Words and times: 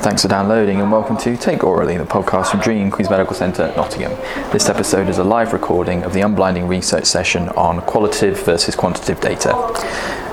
Thanks 0.00 0.22
for 0.22 0.28
downloading 0.28 0.80
and 0.80 0.90
welcome 0.90 1.18
to 1.18 1.36
Take 1.36 1.58
Aurally, 1.58 1.98
the 1.98 2.06
podcast 2.06 2.50
from 2.50 2.60
DREEAM 2.60 2.90
Queen's 2.90 3.10
Medical 3.10 3.34
Centre, 3.34 3.70
Nottingham. 3.76 4.12
This 4.50 4.70
episode 4.70 5.10
is 5.10 5.18
a 5.18 5.24
live 5.24 5.52
recording 5.52 6.04
of 6.04 6.14
the 6.14 6.20
unblinding 6.20 6.66
research 6.68 7.04
session 7.04 7.50
on 7.50 7.82
qualitative 7.82 8.42
versus 8.46 8.74
quantitative 8.74 9.20
data. 9.20 9.52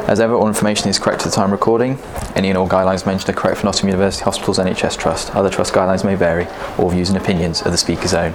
As 0.08 0.22
ever, 0.22 0.36
all 0.36 0.48
information 0.48 0.88
is 0.88 0.98
correct 0.98 1.24
at 1.24 1.32
the 1.32 1.36
time 1.36 1.52
recording. 1.52 2.00
Any 2.34 2.48
and 2.48 2.58
all 2.58 2.70
guidelines 2.70 3.06
mentioned 3.06 3.36
are 3.36 3.38
correct 3.38 3.60
for 3.60 3.66
Nottingham 3.66 3.90
University 3.90 4.24
Hospitals 4.24 4.58
NHS 4.58 4.98
Trust. 4.98 5.36
Other 5.36 5.50
trust 5.50 5.74
guidelines 5.74 6.06
may 6.06 6.16
vary. 6.16 6.48
All 6.78 6.90
views 6.90 7.10
and 7.10 7.18
opinions 7.18 7.62
are 7.64 7.70
the 7.70 7.78
speaker's 7.78 8.14
own. 8.14 8.34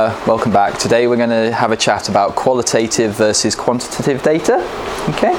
Uh, 0.00 0.24
welcome 0.26 0.52
back. 0.52 0.76
Today 0.76 1.06
we're 1.06 1.16
going 1.16 1.30
to 1.30 1.52
have 1.52 1.70
a 1.70 1.76
chat 1.76 2.08
about 2.08 2.34
qualitative 2.34 3.12
versus 3.12 3.54
quantitative 3.54 4.24
data. 4.24 4.56
Okay. 5.10 5.34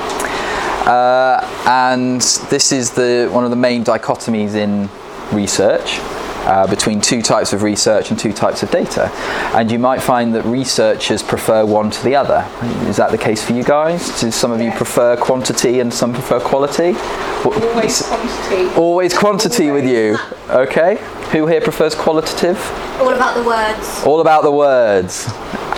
Uh, 0.88 1.46
and 1.68 2.22
this 2.50 2.72
is 2.72 2.92
the 2.92 3.30
one 3.34 3.44
of 3.44 3.50
the 3.50 3.58
main 3.58 3.84
dichotomies 3.84 4.56
in 4.56 4.90
research 5.32 6.00
uh, 6.50 6.66
between 6.68 7.00
two 7.02 7.22
types 7.22 7.54
of 7.54 7.62
research 7.64 8.10
and 8.10 8.20
two 8.20 8.34
types 8.34 8.64
of 8.64 8.72
data. 8.72 9.10
And 9.54 9.72
you 9.72 9.78
might 9.78 10.02
find 10.02 10.34
that 10.36 10.44
researchers 10.46 11.22
prefer 11.22 11.66
one 11.66 11.92
to 11.92 12.04
the 12.04 12.16
other. 12.16 12.48
Is 12.90 12.98
that 12.98 13.12
the 13.12 13.18
case 13.18 13.44
for 13.44 13.54
you 13.54 13.64
guys? 13.64 14.20
Do 14.20 14.32
some 14.32 14.52
of 14.52 14.62
you 14.62 14.72
prefer 14.72 15.16
quantity 15.18 15.80
and 15.80 15.94
some 15.94 16.14
prefer 16.14 16.40
quality? 16.40 16.96
Always 17.46 18.02
quantity. 18.02 18.76
Always 18.76 19.18
quantity 19.18 19.72
with 19.72 19.86
you. 19.86 20.18
Okay. 20.50 20.98
Who 21.32 21.46
here 21.46 21.62
prefers 21.62 21.94
qualitative? 21.94 22.60
All 23.00 23.14
about 23.14 23.36
the 23.36 23.44
words. 23.44 24.04
All 24.06 24.22
about 24.22 24.44
the 24.44 24.52
words. 24.52 25.28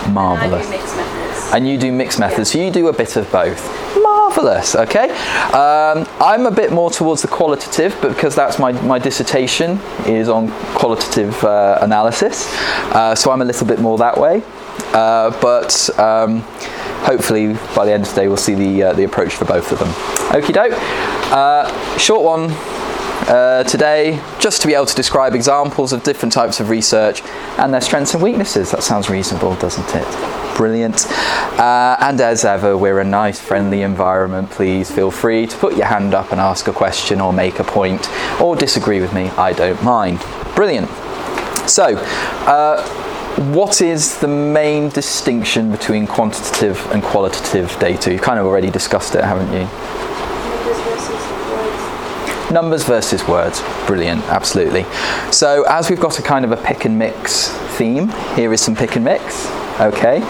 Marvellous. 0.08 1.21
And 1.52 1.68
you 1.68 1.76
do 1.78 1.92
mixed 1.92 2.18
methods, 2.18 2.52
so 2.52 2.58
you 2.58 2.70
do 2.70 2.88
a 2.88 2.92
bit 2.92 3.16
of 3.16 3.30
both. 3.30 3.62
Marvellous, 4.02 4.74
okay? 4.74 5.10
Um, 5.52 6.06
I'm 6.20 6.46
a 6.46 6.50
bit 6.50 6.72
more 6.72 6.90
towards 6.90 7.22
the 7.22 7.28
qualitative, 7.28 7.96
but 8.00 8.14
because 8.14 8.34
that's 8.34 8.58
my, 8.58 8.72
my 8.82 8.98
dissertation 8.98 9.78
is 10.06 10.28
on 10.28 10.48
qualitative 10.74 11.44
uh, 11.44 11.78
analysis, 11.82 12.48
uh, 12.94 13.14
so 13.14 13.30
I'm 13.30 13.42
a 13.42 13.44
little 13.44 13.66
bit 13.66 13.80
more 13.80 13.98
that 13.98 14.18
way. 14.18 14.42
Uh, 14.94 15.30
but 15.40 15.90
um, 15.98 16.40
hopefully 17.02 17.54
by 17.74 17.84
the 17.84 17.92
end 17.92 18.04
of 18.04 18.14
the 18.14 18.22
day 18.22 18.28
we'll 18.28 18.36
see 18.36 18.54
the, 18.54 18.82
uh, 18.82 18.92
the 18.94 19.04
approach 19.04 19.34
for 19.34 19.44
both 19.44 19.72
of 19.72 19.78
them. 19.78 19.88
Okie 20.32 20.52
doke. 20.52 20.72
Uh, 21.32 21.98
short 21.98 22.22
one 22.22 22.48
uh, 23.28 23.64
today, 23.64 24.22
just 24.38 24.62
to 24.62 24.66
be 24.66 24.74
able 24.74 24.86
to 24.86 24.94
describe 24.94 25.34
examples 25.34 25.92
of 25.92 26.02
different 26.02 26.32
types 26.32 26.60
of 26.60 26.70
research 26.70 27.22
and 27.58 27.72
their 27.72 27.80
strengths 27.80 28.14
and 28.14 28.22
weaknesses. 28.22 28.70
That 28.70 28.82
sounds 28.82 29.08
reasonable, 29.08 29.54
doesn't 29.56 29.88
it? 29.94 30.56
Brilliant. 30.56 31.06
Uh, 31.58 31.96
and 32.00 32.20
as 32.20 32.44
ever, 32.44 32.76
we're 32.76 33.00
a 33.00 33.04
nice, 33.04 33.40
friendly 33.40 33.82
environment. 33.82 34.50
Please 34.50 34.90
feel 34.90 35.10
free 35.10 35.46
to 35.46 35.56
put 35.56 35.76
your 35.76 35.86
hand 35.86 36.14
up 36.14 36.32
and 36.32 36.40
ask 36.40 36.68
a 36.68 36.72
question 36.72 37.20
or 37.20 37.32
make 37.32 37.58
a 37.58 37.64
point 37.64 38.08
or 38.40 38.56
disagree 38.56 39.00
with 39.00 39.12
me. 39.14 39.30
I 39.30 39.52
don't 39.52 39.82
mind. 39.82 40.20
Brilliant. 40.54 40.88
So, 41.68 41.96
uh, 42.46 42.82
what 43.54 43.80
is 43.80 44.18
the 44.18 44.28
main 44.28 44.90
distinction 44.90 45.70
between 45.70 46.06
quantitative 46.06 46.84
and 46.92 47.02
qualitative 47.02 47.78
data? 47.78 48.12
You've 48.12 48.20
kind 48.20 48.38
of 48.38 48.46
already 48.46 48.70
discussed 48.70 49.14
it, 49.14 49.24
haven't 49.24 49.52
you? 49.52 49.66
Numbers 52.52 52.84
versus 52.84 53.26
words. 53.26 53.62
Brilliant, 53.86 54.22
absolutely. 54.24 54.84
So, 55.30 55.64
as 55.68 55.88
we've 55.90 56.00
got 56.00 56.18
a 56.18 56.22
kind 56.22 56.44
of 56.44 56.52
a 56.52 56.56
pick 56.56 56.84
and 56.84 56.98
mix 56.98 57.48
theme, 57.76 58.08
here 58.34 58.52
is 58.52 58.60
some 58.60 58.76
pick 58.76 58.96
and 58.96 59.04
mix. 59.04 59.50
Okay. 59.80 60.20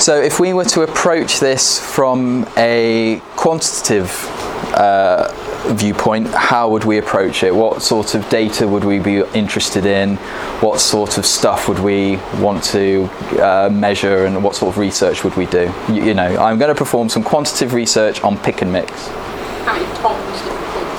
So, 0.00 0.20
if 0.20 0.40
we 0.40 0.52
were 0.52 0.64
to 0.66 0.82
approach 0.82 1.40
this 1.40 1.78
from 1.78 2.46
a 2.56 3.20
quantitative 3.36 4.10
uh, 4.74 5.32
viewpoint, 5.74 6.28
how 6.28 6.68
would 6.70 6.84
we 6.84 6.98
approach 6.98 7.42
it? 7.42 7.54
What 7.54 7.82
sort 7.82 8.14
of 8.14 8.28
data 8.28 8.66
would 8.66 8.84
we 8.84 8.98
be 8.98 9.22
interested 9.34 9.86
in? 9.86 10.16
What 10.60 10.80
sort 10.80 11.18
of 11.18 11.26
stuff 11.26 11.68
would 11.68 11.78
we 11.78 12.16
want 12.40 12.64
to 12.64 13.08
uh, 13.40 13.68
measure, 13.72 14.26
and 14.26 14.42
what 14.42 14.54
sort 14.54 14.74
of 14.74 14.78
research 14.78 15.24
would 15.24 15.36
we 15.36 15.46
do? 15.46 15.72
You, 15.88 16.04
you 16.04 16.14
know, 16.14 16.36
I'm 16.36 16.58
going 16.58 16.74
to 16.74 16.78
perform 16.78 17.08
some 17.08 17.22
quantitative 17.22 17.72
research 17.74 18.22
on 18.22 18.38
pick 18.38 18.62
and 18.62 18.72
mix. 18.72 18.92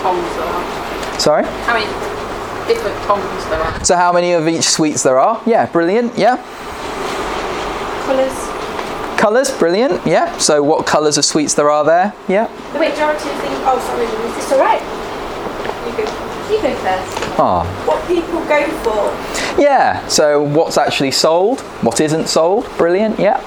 How 0.08 0.14
many 0.14 0.24
tongs, 0.24 0.36
there 0.38 0.46
are? 0.46 1.20
Sorry? 1.20 1.44
How 1.44 1.74
many 1.74 1.86
different 2.68 2.96
tongs 3.04 3.46
there 3.50 3.60
are? 3.62 3.84
So 3.84 3.96
how 3.96 4.14
many 4.14 4.32
of 4.34 4.48
each 4.48 4.64
sweets 4.64 5.04
there 5.04 5.20
are? 5.20 5.42
Yeah, 5.46 5.66
brilliant. 5.66 6.18
Yeah. 6.18 6.38
Colours. 8.06 9.20
Colours, 9.20 9.52
brilliant. 9.58 10.06
Yeah. 10.06 10.38
So 10.38 10.64
what 10.64 10.86
colours 10.86 11.18
of 11.18 11.26
sweets 11.26 11.56
there 11.56 11.70
are 11.70 11.84
there? 11.84 12.14
Yeah. 12.30 12.48
The 12.72 12.80
majority 12.80 13.30
of 13.30 13.36
things. 13.42 13.60
Oh, 13.66 13.80
sorry, 13.86 14.06
is 14.06 14.36
this 14.36 14.52
alright? 14.54 14.82
You 15.86 15.98
go. 15.98 16.04
You 16.56 16.62
go 16.62 16.76
first. 16.80 17.40
Ah. 17.40 17.66
What 17.86 18.08
people 18.08 18.40
go 18.46 18.66
for. 18.84 19.62
Yeah. 19.62 20.08
So 20.08 20.42
what's 20.42 20.78
actually 20.78 21.12
sold? 21.12 21.60
What 21.82 22.00
isn't 22.00 22.28
sold? 22.28 22.66
Brilliant. 22.78 23.20
Yeah. 23.20 23.42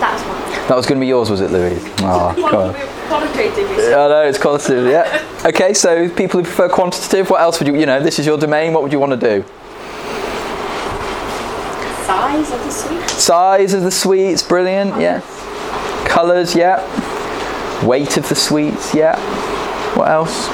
That's 0.00 0.22
one. 0.24 0.68
That 0.68 0.76
was 0.76 0.86
going 0.86 0.98
to 0.98 1.00
be 1.00 1.06
yours, 1.06 1.30
was 1.30 1.40
it, 1.40 1.50
Louise? 1.52 1.84
Oh, 2.00 2.34
God. 2.50 2.74
Quantitative 3.08 3.70
research. 3.70 3.94
I 3.94 4.08
know 4.08 4.22
it's 4.22 4.38
quantitative. 4.38 4.86
Yeah. 4.86 5.24
Okay. 5.44 5.72
So 5.74 6.08
people 6.10 6.40
who 6.40 6.44
prefer 6.44 6.68
quantitative, 6.68 7.30
what 7.30 7.40
else 7.40 7.58
would 7.58 7.66
you? 7.66 7.74
You 7.74 7.86
know, 7.86 8.00
this 8.02 8.18
is 8.18 8.26
your 8.26 8.36
domain. 8.38 8.72
What 8.74 8.82
would 8.82 8.92
you 8.92 9.00
want 9.00 9.12
to 9.12 9.16
do? 9.16 9.44
Size 12.04 12.50
of 12.52 12.62
the 12.62 12.70
sweets. 12.70 13.12
Size 13.12 13.74
of 13.74 13.82
the 13.82 13.90
sweets, 13.90 14.42
brilliant. 14.42 15.00
Yeah. 15.00 15.22
Colours, 16.06 16.54
yeah. 16.54 16.82
Weight 17.86 18.16
of 18.16 18.28
the 18.28 18.34
sweets, 18.34 18.94
yeah. 18.94 19.18
What 19.96 20.08
else? 20.08 20.46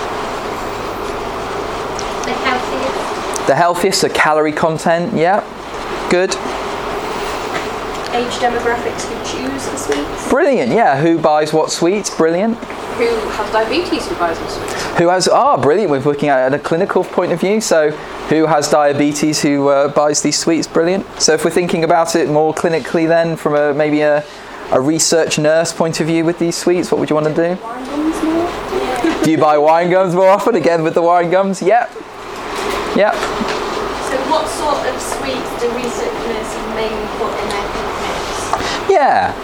The 2.25 2.32
healthiest. 2.32 3.47
The 3.47 3.54
healthiest, 3.54 4.00
so 4.00 4.09
calorie 4.09 4.53
content, 4.53 5.15
yeah. 5.15 5.42
Good. 6.10 6.36
Age 8.14 8.34
demographics 8.34 9.02
who 9.08 9.16
choose 9.25 9.66
the 9.66 9.76
sweets. 9.76 10.30
Brilliant, 10.30 10.70
yeah. 10.70 11.00
Who 11.00 11.19
buys 11.19 11.52
what 11.52 11.72
sweets? 11.72 12.16
Brilliant. 12.16 12.56
Who 12.94 13.06
has 13.06 13.50
diabetes 13.50 14.06
who 14.06 14.14
buys 14.14 14.38
this 14.38 14.54
sweets? 14.54 14.98
Who 14.98 15.08
has, 15.08 15.26
ah, 15.26 15.56
brilliant. 15.56 15.91
We're 15.91 15.98
looking 15.98 16.28
at 16.28 16.38
it 16.38 16.54
at 16.54 16.60
a 16.60 16.62
clinical 16.62 17.03
point 17.03 17.32
of 17.32 17.41
view. 17.41 17.60
So, 17.60 17.91
who 18.28 18.47
has 18.47 18.70
diabetes 18.70 19.42
who 19.42 19.66
uh, 19.66 19.88
buys 19.88 20.22
these 20.22 20.38
sweets? 20.38 20.69
Brilliant. 20.69 21.04
So, 21.20 21.34
if 21.34 21.44
we're 21.44 21.50
thinking 21.50 21.82
about 21.82 22.14
it 22.14 22.28
more 22.28 22.54
clinically, 22.54 23.08
then 23.08 23.36
from 23.36 23.56
a 23.56 23.74
maybe 23.74 24.03
a, 24.03 24.24
a 24.70 24.80
research 24.80 25.36
nurse 25.41 25.72
point 25.72 25.98
of 25.98 26.06
view 26.06 26.24
with 26.24 26.38
these 26.38 26.56
sweets, 26.56 26.92
what 26.92 27.00
would 27.00 27.10
you 27.10 27.16
want 27.16 27.26
to 27.26 27.34
do? 27.34 27.60
Wine 27.60 27.84
gums 27.84 28.22
more. 28.22 29.22
Do 29.24 29.30
you 29.32 29.38
buy 29.38 29.58
wine 29.58 29.91
gums 29.91 30.14
more 30.14 30.28
often? 30.28 30.54
Again, 30.54 30.84
with 30.84 30.94
the 30.94 31.03
wine 31.03 31.32
gums? 31.32 31.60
Yep. 31.60 31.91
Yep. 32.94 33.14
So, 33.14 34.16
what 34.30 34.47
sort 34.47 34.86
of 34.86 35.03
sweets 35.03 35.50
do 35.60 35.69
research 35.74 36.14
nurses 36.30 36.62
mainly 36.76 37.08
put 37.19 37.34
in 37.42 37.48
their? 37.48 37.63
Yeah. 38.94 39.34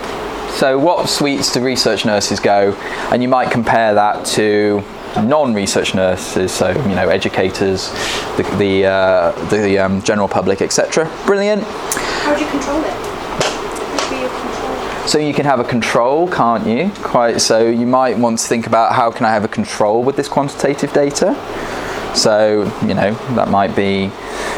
So, 0.53 0.79
what 0.79 1.09
sweets 1.09 1.53
do 1.53 1.61
research 1.61 2.05
nurses 2.05 2.39
go? 2.39 2.73
And 3.11 3.21
you 3.21 3.29
might 3.29 3.51
compare 3.51 3.95
that 3.95 4.25
to 4.37 4.81
non-research 5.17 5.93
nurses, 5.93 6.53
so 6.53 6.71
you 6.71 6.95
know, 6.95 7.09
educators, 7.09 7.91
the 8.37 8.45
the, 8.59 8.87
uh, 8.87 9.33
the 9.51 9.79
um, 9.79 10.03
general 10.03 10.29
public, 10.29 10.63
etc. 10.63 11.11
Brilliant. 11.27 11.65
How 11.65 12.37
do 12.37 12.45
you 12.45 12.49
control 12.49 12.79
it? 12.85 12.93
What 12.93 13.91
would 13.91 14.11
be 14.11 14.21
your 14.21 14.31
control? 14.31 15.09
So 15.09 15.19
you 15.19 15.35
can 15.35 15.47
have 15.47 15.59
a 15.59 15.65
control, 15.65 16.29
can't 16.29 16.65
you? 16.65 16.93
Quite. 17.03 17.41
So 17.41 17.69
you 17.69 17.87
might 17.87 18.17
want 18.17 18.39
to 18.39 18.47
think 18.47 18.69
about 18.69 18.95
how 18.95 19.11
can 19.11 19.27
I 19.27 19.31
have 19.31 19.43
a 19.43 19.49
control 19.49 20.05
with 20.05 20.15
this 20.15 20.29
quantitative 20.29 20.93
data. 20.93 21.35
So 22.15 22.63
you 22.83 22.95
know 22.95 23.13
that 23.35 23.49
might 23.49 23.75
be 23.75 24.11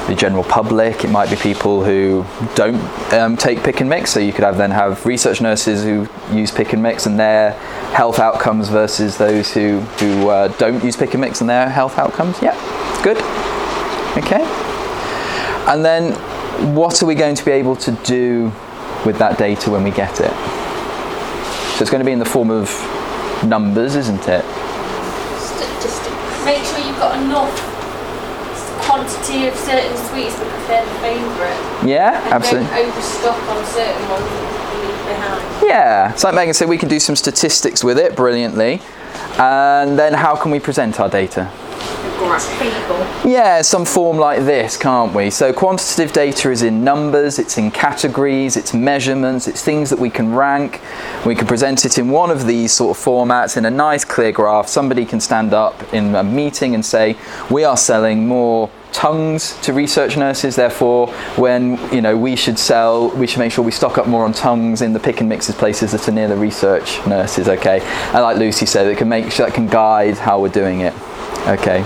the 0.06 0.14
general 0.16 0.44
public. 0.44 1.04
It 1.04 1.10
might 1.10 1.30
be 1.30 1.36
people 1.36 1.84
who 1.84 2.24
don't 2.54 2.80
um, 3.12 3.36
take 3.36 3.62
pick 3.62 3.80
and 3.80 3.88
mix. 3.88 4.10
So 4.10 4.20
you 4.20 4.32
could 4.32 4.44
have 4.44 4.56
then 4.56 4.70
have 4.70 5.04
research 5.06 5.40
nurses 5.40 5.84
who 5.84 6.08
use 6.32 6.50
pick 6.50 6.72
and 6.72 6.82
mix 6.82 7.06
and 7.06 7.18
their 7.18 7.52
health 7.92 8.18
outcomes 8.18 8.68
versus 8.68 9.18
those 9.18 9.52
who 9.52 9.80
who 9.98 10.28
uh, 10.28 10.48
don't 10.58 10.82
use 10.82 10.96
pick 10.96 11.14
and 11.14 11.20
mix 11.20 11.40
and 11.40 11.48
their 11.48 11.68
health 11.68 11.98
outcomes. 11.98 12.40
Yeah, 12.42 12.54
good. 13.02 13.18
Okay. 14.18 14.44
And 15.68 15.84
then 15.84 16.12
what 16.74 17.02
are 17.02 17.06
we 17.06 17.14
going 17.14 17.34
to 17.34 17.44
be 17.44 17.52
able 17.52 17.76
to 17.76 17.92
do 18.04 18.52
with 19.06 19.18
that 19.18 19.38
data 19.38 19.70
when 19.70 19.84
we 19.84 19.90
get 19.90 20.20
it? 20.20 20.32
So 21.76 21.82
it's 21.82 21.90
going 21.90 22.00
to 22.00 22.04
be 22.04 22.12
in 22.12 22.18
the 22.18 22.24
form 22.24 22.50
of 22.50 22.68
numbers, 23.44 23.96
isn't 23.96 24.28
it? 24.28 24.44
Statistics. 25.38 26.44
Make 26.44 26.62
sure 26.64 26.81
got 27.02 27.18
enough 27.20 27.50
quantity 28.86 29.48
of 29.48 29.54
certain 29.56 29.96
sweets 30.06 30.38
because 30.38 30.66
they're 30.68 30.84
the 30.84 31.00
favourite. 31.00 31.84
Yeah, 31.84 32.22
And 32.24 32.34
absolutely. 32.34 32.68
don't 32.68 32.88
overstock 32.88 33.42
on 33.48 33.64
certain 33.66 34.08
ones 34.08 34.24
that 34.24 34.74
leave 34.78 35.06
behind. 35.10 35.66
Yeah, 35.66 36.12
it's 36.12 36.22
like 36.22 36.34
Megan 36.34 36.54
said, 36.54 36.68
we 36.68 36.78
can 36.78 36.88
do 36.88 37.00
some 37.00 37.16
statistics 37.16 37.82
with 37.82 37.98
it 37.98 38.14
brilliantly. 38.14 38.80
And 39.38 39.98
then 39.98 40.12
how 40.14 40.36
can 40.36 40.50
we 40.52 40.60
present 40.60 41.00
our 41.00 41.08
data? 41.08 41.50
Table. 42.22 43.30
Yeah, 43.30 43.62
some 43.62 43.84
form 43.84 44.16
like 44.16 44.40
this, 44.40 44.76
can't 44.76 45.12
we? 45.12 45.28
So 45.28 45.52
quantitative 45.52 46.12
data 46.12 46.50
is 46.50 46.62
in 46.62 46.84
numbers, 46.84 47.38
it's 47.38 47.58
in 47.58 47.70
categories, 47.70 48.56
it's 48.56 48.72
measurements, 48.72 49.48
it's 49.48 49.62
things 49.62 49.90
that 49.90 49.98
we 49.98 50.08
can 50.08 50.34
rank. 50.34 50.80
We 51.26 51.34
can 51.34 51.46
present 51.46 51.84
it 51.84 51.98
in 51.98 52.08
one 52.10 52.30
of 52.30 52.46
these 52.46 52.72
sort 52.72 52.96
of 52.96 53.04
formats 53.04 53.56
in 53.56 53.64
a 53.64 53.70
nice 53.70 54.04
clear 54.04 54.32
graph. 54.32 54.68
Somebody 54.68 55.04
can 55.04 55.20
stand 55.20 55.52
up 55.52 55.92
in 55.92 56.14
a 56.14 56.22
meeting 56.22 56.74
and 56.74 56.84
say, 56.84 57.16
"We 57.50 57.64
are 57.64 57.76
selling 57.76 58.26
more 58.26 58.70
tongues 58.92 59.58
to 59.62 59.72
research 59.72 60.16
nurses, 60.16 60.54
therefore 60.54 61.08
when, 61.36 61.78
you 61.92 62.00
know, 62.00 62.16
we 62.16 62.36
should 62.36 62.58
sell, 62.58 63.08
we 63.10 63.26
should 63.26 63.38
make 63.38 63.50
sure 63.50 63.64
we 63.64 63.72
stock 63.72 63.98
up 63.98 64.06
more 64.06 64.24
on 64.24 64.32
tongues 64.32 64.82
in 64.82 64.92
the 64.92 65.00
pick 65.00 65.20
and 65.20 65.28
mixes 65.28 65.54
places 65.54 65.92
that 65.92 66.06
are 66.08 66.12
near 66.12 66.28
the 66.28 66.36
research 66.36 67.04
nurses, 67.06 67.48
okay? 67.48 67.80
And 68.12 68.22
like 68.22 68.36
Lucy 68.36 68.66
said, 68.66 68.86
it 68.86 68.98
can 68.98 69.08
make 69.08 69.32
sure 69.32 69.46
that 69.46 69.54
can 69.54 69.66
guide 69.66 70.18
how 70.18 70.40
we're 70.40 70.48
doing 70.48 70.80
it. 70.80 70.94
Okay. 71.48 71.82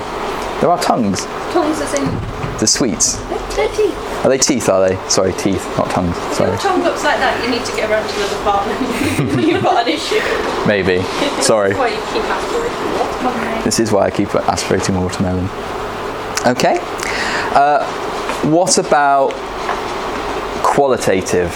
There 0.61 0.71
are 0.71 0.81
tongues. 0.83 1.25
Tongues 1.53 1.81
as 1.81 1.93
in 1.95 2.05
The 2.59 2.67
sweets. 2.67 3.17
their 3.57 3.69
teeth. 3.75 3.95
Are 4.25 4.29
they 4.29 4.39
teeth, 4.39 4.69
are 4.69 4.89
they? 4.89 4.97
Sorry, 5.09 5.33
teeth, 5.35 5.63
not 5.77 5.91
tongues. 5.91 6.17
If 6.17 6.35
Sorry. 6.35 6.51
your 6.51 6.59
tongue 6.59 6.83
looks 6.83 7.05
like 7.05 7.19
that, 7.19 7.43
you 7.45 7.51
need 7.51 7.65
to 7.65 7.77
get 7.77 7.91
around 7.91 8.09
to 8.09 8.15
another 8.17 8.43
partner. 8.43 9.41
You've 9.47 9.63
got 9.63 9.87
an 9.87 9.93
issue. 9.93 10.21
Maybe. 10.67 11.03
Sorry. 11.43 11.75
That's 11.75 11.79
why 11.79 11.89
you 11.93 12.01
keep 12.13 12.25
aspirating 12.25 12.91
water. 12.99 13.65
This 13.65 13.79
is 13.81 13.93
why 13.93 14.07
I 14.07 14.11
keep 14.11 14.35
aspirating 14.35 15.01
watermelon. 15.01 15.49
Okay. 16.47 16.79
Uh, 17.55 17.85
what 18.49 18.79
about 18.79 19.33
qualitative? 20.63 21.53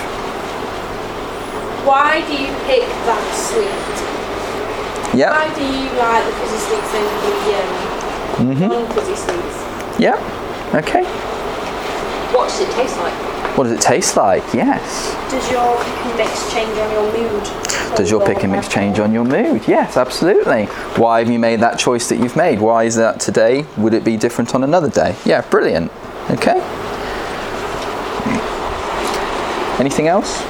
Why 1.85 2.21
do 2.27 2.33
you 2.37 2.49
pick 2.69 2.85
that 3.09 3.25
sweet? 3.35 3.97
Yep. 5.19 5.31
Why 5.33 5.49
do 5.55 5.63
you 5.65 5.91
like 5.99 6.23
the 6.25 6.33
fizzy 6.39 6.59
sweets 6.71 6.93
over 6.95 7.19
the 7.27 7.57
um, 7.59 7.90
Mm-hmm. 8.39 8.69
non-fizzy 8.69 9.17
sweets? 9.17 10.01
Yep. 10.01 10.19
Okay. 10.75 11.05
What 12.33 12.49
does 12.49 12.61
it 12.61 12.71
taste 12.73 12.97
like? 12.99 13.31
What 13.57 13.65
does 13.65 13.73
it 13.73 13.81
taste 13.81 14.17
like? 14.17 14.43
Yes. 14.55 15.11
Does 15.31 15.51
your 15.51 15.77
pick 15.77 16.05
and 16.07 16.17
mix 16.17 16.53
change 16.53 16.79
on 16.79 16.91
your 16.93 17.13
mood? 17.13 17.97
Does 17.97 18.11
your 18.11 18.25
pick 18.25 18.43
and 18.45 18.53
mix 18.53 18.69
change 18.69 18.99
on 19.01 19.13
your 19.13 19.25
mood? 19.25 19.67
Yes, 19.67 19.97
absolutely. 19.97 20.67
Why 20.97 21.19
have 21.19 21.29
you 21.29 21.39
made 21.39 21.61
that 21.61 21.79
choice 21.79 22.09
that 22.09 22.19
you've 22.19 22.37
made? 22.37 22.61
Why 22.61 22.85
is 22.85 22.95
that 22.97 23.19
today? 23.21 23.67
Would 23.77 23.95
it 23.95 24.05
be 24.05 24.17
different 24.17 24.55
on 24.55 24.63
another 24.63 24.89
day? 24.89 25.17
Yeah, 25.25 25.43
brilliant. 25.43 25.91
Okay. 26.31 26.61
Anything 29.81 30.09
else? 30.09 30.41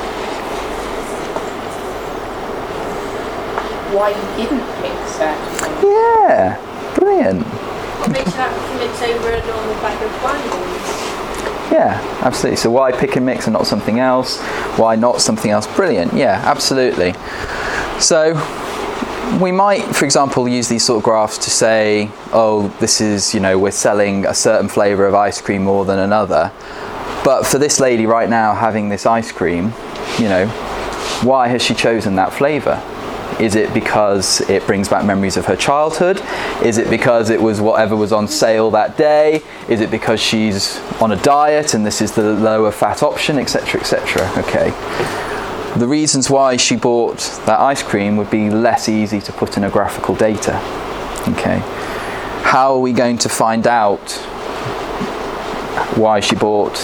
Why 3.92 4.10
you 4.10 4.44
didn't 4.44 4.60
pick 4.82 4.92
that? 5.18 5.82
Yeah, 5.82 6.94
brilliant. 6.94 7.46
What 8.00 8.12
makes 8.12 8.34
a 8.34 9.46
normal 9.46 9.74
bag 9.82 10.02
of? 10.02 10.10
Yeah, 11.70 12.00
absolutely. 12.22 12.56
So 12.56 12.70
why 12.70 12.92
pick 12.92 13.16
and 13.16 13.24
mix 13.24 13.46
and 13.46 13.52
not 13.52 13.66
something 13.66 14.00
else? 14.00 14.40
Why 14.76 14.96
not 14.96 15.20
something 15.20 15.50
else? 15.50 15.66
Brilliant. 15.76 16.14
Yeah, 16.14 16.42
absolutely. 16.44 17.14
So 18.00 18.34
we 19.40 19.52
might, 19.52 19.82
for 19.94 20.04
example, 20.04 20.48
use 20.48 20.68
these 20.68 20.84
sort 20.84 20.98
of 20.98 21.04
graphs 21.04 21.38
to 21.38 21.50
say, 21.50 22.10
oh, 22.32 22.68
this 22.80 23.00
is, 23.00 23.34
you 23.34 23.40
know, 23.40 23.58
we're 23.58 23.70
selling 23.70 24.26
a 24.26 24.34
certain 24.34 24.68
flavour 24.68 25.06
of 25.06 25.14
ice 25.14 25.40
cream 25.40 25.62
more 25.62 25.84
than 25.84 25.98
another. 25.98 26.50
But 27.22 27.44
for 27.44 27.58
this 27.58 27.78
lady 27.80 28.06
right 28.06 28.28
now 28.28 28.54
having 28.54 28.88
this 28.88 29.06
ice 29.06 29.30
cream, 29.30 29.72
you 30.18 30.28
know, 30.28 30.46
why 31.22 31.48
has 31.48 31.62
she 31.62 31.74
chosen 31.74 32.16
that 32.16 32.32
flavour? 32.32 32.82
Is 33.38 33.54
it 33.54 33.72
because 33.72 34.40
it 34.50 34.66
brings 34.66 34.88
back 34.88 35.04
memories 35.04 35.36
of 35.36 35.46
her 35.46 35.56
childhood? 35.56 36.20
Is 36.62 36.78
it 36.78 36.90
because 36.90 37.30
it 37.30 37.40
was 37.40 37.60
whatever 37.60 37.96
was 37.96 38.12
on 38.12 38.28
sale 38.28 38.70
that 38.72 38.96
day? 38.96 39.42
Is 39.68 39.80
it 39.80 39.90
because 39.90 40.20
she's 40.20 40.78
on 41.00 41.12
a 41.12 41.16
diet 41.16 41.74
and 41.74 41.86
this 41.86 42.00
is 42.00 42.12
the 42.12 42.34
lower 42.34 42.70
fat 42.70 43.02
option, 43.02 43.38
etc., 43.38 43.80
etc.? 43.80 44.30
Okay. 44.38 44.70
The 45.78 45.86
reasons 45.86 46.28
why 46.28 46.56
she 46.56 46.76
bought 46.76 47.18
that 47.46 47.60
ice 47.60 47.82
cream 47.82 48.16
would 48.16 48.30
be 48.30 48.50
less 48.50 48.88
easy 48.88 49.20
to 49.20 49.32
put 49.32 49.56
in 49.56 49.64
a 49.64 49.70
graphical 49.70 50.14
data. 50.16 50.56
Okay. 51.28 51.60
How 52.42 52.74
are 52.74 52.80
we 52.80 52.92
going 52.92 53.18
to 53.18 53.28
find 53.28 53.66
out 53.66 54.10
why 55.96 56.20
she 56.20 56.34
bought 56.34 56.74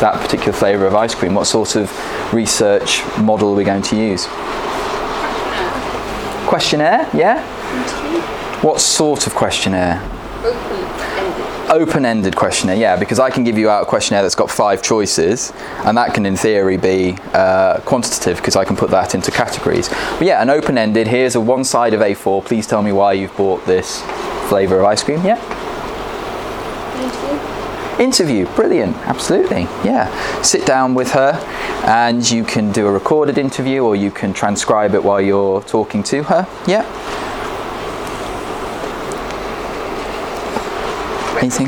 that 0.00 0.20
particular 0.20 0.52
flavour 0.52 0.86
of 0.86 0.94
ice 0.94 1.14
cream? 1.14 1.34
What 1.34 1.44
sort 1.46 1.76
of 1.76 1.92
research 2.32 3.02
model 3.18 3.52
are 3.52 3.56
we 3.56 3.64
going 3.64 3.82
to 3.82 3.96
use? 3.96 4.26
Questionnaire, 6.46 7.08
yeah? 7.14 7.42
What 8.62 8.80
sort 8.80 9.26
of 9.26 9.34
questionnaire? 9.34 10.00
Open-ended. 10.44 11.70
Open-ended 11.70 12.36
questionnaire, 12.36 12.76
yeah, 12.76 12.96
because 12.96 13.18
I 13.18 13.30
can 13.30 13.44
give 13.44 13.58
you 13.58 13.68
out 13.68 13.82
a 13.82 13.86
questionnaire 13.86 14.22
that's 14.22 14.34
got 14.34 14.50
five 14.50 14.82
choices, 14.82 15.52
and 15.84 15.96
that 15.96 16.14
can, 16.14 16.26
in 16.26 16.36
theory, 16.36 16.76
be 16.76 17.16
uh, 17.32 17.80
quantitative 17.80 18.36
because 18.36 18.56
I 18.56 18.64
can 18.64 18.76
put 18.76 18.90
that 18.90 19.14
into 19.14 19.30
categories. 19.30 19.88
But 19.88 20.22
yeah, 20.22 20.42
an 20.42 20.50
open-ended. 20.50 21.06
Here's 21.08 21.34
a 21.34 21.40
one 21.40 21.64
side 21.64 21.94
of 21.94 22.00
A4. 22.00 22.44
Please 22.44 22.66
tell 22.66 22.82
me 22.82 22.92
why 22.92 23.14
you've 23.14 23.36
bought 23.36 23.64
this 23.66 24.02
flavour 24.48 24.78
of 24.78 24.84
ice 24.84 25.02
cream. 25.02 25.24
Yeah. 25.24 25.40
Interview, 27.98 28.46
brilliant, 28.54 28.96
absolutely, 29.06 29.62
yeah. 29.84 30.42
Sit 30.42 30.66
down 30.66 30.94
with 30.94 31.12
her 31.12 31.32
and 31.86 32.28
you 32.28 32.44
can 32.44 32.72
do 32.72 32.86
a 32.86 32.92
recorded 32.92 33.38
interview 33.38 33.84
or 33.84 33.94
you 33.94 34.10
can 34.10 34.32
transcribe 34.32 34.94
it 34.94 35.04
while 35.04 35.20
you're 35.20 35.62
talking 35.62 36.02
to 36.04 36.22
her. 36.24 36.48
Yeah. 36.66 36.82
Anything? 41.38 41.66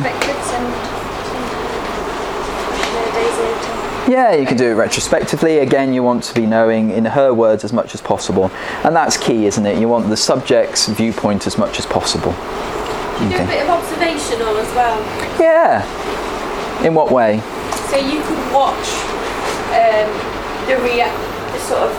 Yeah, 4.10 4.34
you 4.34 4.46
can 4.46 4.56
do 4.56 4.70
it 4.70 4.74
retrospectively. 4.74 5.58
Again, 5.58 5.92
you 5.92 6.02
want 6.02 6.22
to 6.24 6.34
be 6.34 6.46
knowing 6.46 6.90
in 6.90 7.04
her 7.04 7.34
words 7.34 7.64
as 7.64 7.72
much 7.72 7.92
as 7.92 8.00
possible. 8.00 8.50
And 8.84 8.94
that's 8.94 9.16
key, 9.16 9.46
isn't 9.46 9.66
it? 9.66 9.78
You 9.78 9.88
want 9.88 10.08
the 10.08 10.16
subject's 10.16 10.86
viewpoint 10.86 11.46
as 11.46 11.58
much 11.58 11.78
as 11.78 11.86
possible. 11.86 12.32
You 13.22 13.28
do 13.32 13.40
a 13.42 13.46
bit 13.48 13.62
of 13.64 13.70
observational 13.72 14.56
as 14.60 14.70
well. 14.76 14.98
Yeah. 15.40 15.80
In 16.84 16.94
what 16.94 17.10
way? 17.10 17.40
So 17.88 17.96
you 17.96 18.20
could 18.22 18.42
watch 18.52 18.86
um, 19.72 20.08
the 20.68 20.76
rea- 20.84 21.08
the 21.52 21.60
sort 21.64 21.88
of 21.88 21.92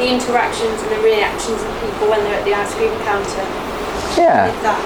the 0.00 0.08
interactions 0.08 0.80
and 0.80 0.90
the 0.96 1.02
reactions 1.04 1.60
of 1.60 1.70
people 1.84 2.08
when 2.08 2.24
they're 2.24 2.40
at 2.40 2.44
the 2.48 2.54
ice 2.56 2.72
cream 2.74 2.92
counter. 3.04 3.44
Yeah. 4.16 4.48
With 4.48 4.62
that. 4.64 4.80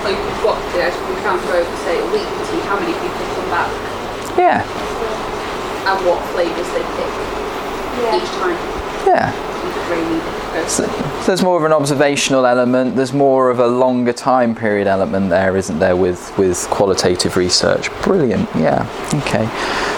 So 0.00 0.08
you 0.08 0.16
could 0.16 0.40
watch 0.40 0.64
the 0.72 0.80
ice 0.88 0.96
cream 0.96 1.20
counter 1.20 1.52
over, 1.60 1.76
say, 1.84 2.00
a 2.00 2.06
week 2.08 2.24
and 2.24 2.44
see 2.48 2.60
how 2.64 2.80
many 2.80 2.96
people 2.96 3.20
come 3.36 3.48
back 3.52 3.68
Yeah. 4.40 4.64
and 4.64 5.96
what 6.08 6.24
flavours 6.32 6.68
they 6.72 6.80
pick 6.96 7.12
Yeah. 8.00 8.16
each 8.16 8.30
time. 8.40 8.56
Yeah. 9.04 9.28
You 9.28 9.68
could 9.76 9.86
really 9.92 10.18
go 10.24 10.32
So, 10.68 10.86
there's 11.26 11.42
more 11.42 11.56
of 11.58 11.64
an 11.64 11.72
observational 11.72 12.46
element. 12.46 12.96
There's 12.96 13.12
more 13.12 13.50
of 13.50 13.58
a 13.58 13.66
longer 13.66 14.12
time 14.12 14.54
period 14.54 14.86
element 14.86 15.30
there, 15.30 15.56
isn't 15.56 15.78
there, 15.78 15.96
with 15.96 16.36
with 16.38 16.66
qualitative 16.70 17.36
research? 17.36 17.90
Brilliant. 18.02 18.48
Yeah. 18.56 18.86
Okay. 19.24 19.48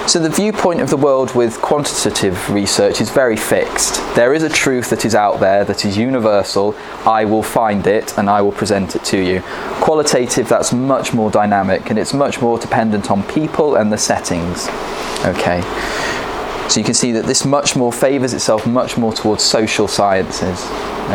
So 0.07 0.19
the 0.19 0.29
viewpoint 0.29 0.81
of 0.81 0.91
the 0.91 0.97
world 0.97 1.35
with 1.35 1.61
quantitative 1.63 2.51
research 2.51 3.01
is 3.01 3.09
very 3.09 3.37
fixed. 3.37 3.95
There 4.17 4.35
is 4.35 4.43
a 4.43 4.49
truth 4.49 4.91
that 4.91 5.05
is 5.05 5.15
out 5.15 5.39
there 5.39 5.65
that 5.65 5.85
is 5.85 5.97
universal. 5.97 6.75
I 7.07 7.25
will 7.25 7.43
find 7.43 7.87
it 7.87 8.19
and 8.19 8.29
I 8.29 8.43
will 8.43 8.53
present 8.53 8.97
it 8.97 9.05
to 9.05 9.19
you. 9.19 9.43
Qualitative, 9.81 10.49
that's 10.49 10.73
much 10.73 11.15
more 11.15 11.31
dynamic 11.31 11.89
and 11.89 11.99
it's 11.99 12.13
much 12.13 12.41
more 12.43 12.59
dependent 12.59 13.11
on 13.11 13.23
people 13.23 13.77
and 13.77 13.93
the 13.93 13.97
settings. 13.97 14.69
Okay. 15.25 15.63
So 16.69 16.81
you 16.81 16.85
can 16.85 16.95
see 16.95 17.13
that 17.13 17.27
this 17.27 17.45
much 17.45 17.77
more 17.77 17.93
favours 17.93 18.33
itself 18.33 18.67
much 18.67 18.97
more 18.97 19.13
towards 19.13 19.43
social 19.43 19.89
sciences. 19.89 20.67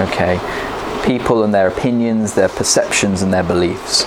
Okay. 0.09 0.39
People 1.05 1.43
and 1.43 1.53
their 1.53 1.67
opinions, 1.67 2.33
their 2.33 2.49
perceptions 2.49 3.21
and 3.21 3.33
their 3.33 3.43
beliefs. 3.43 4.05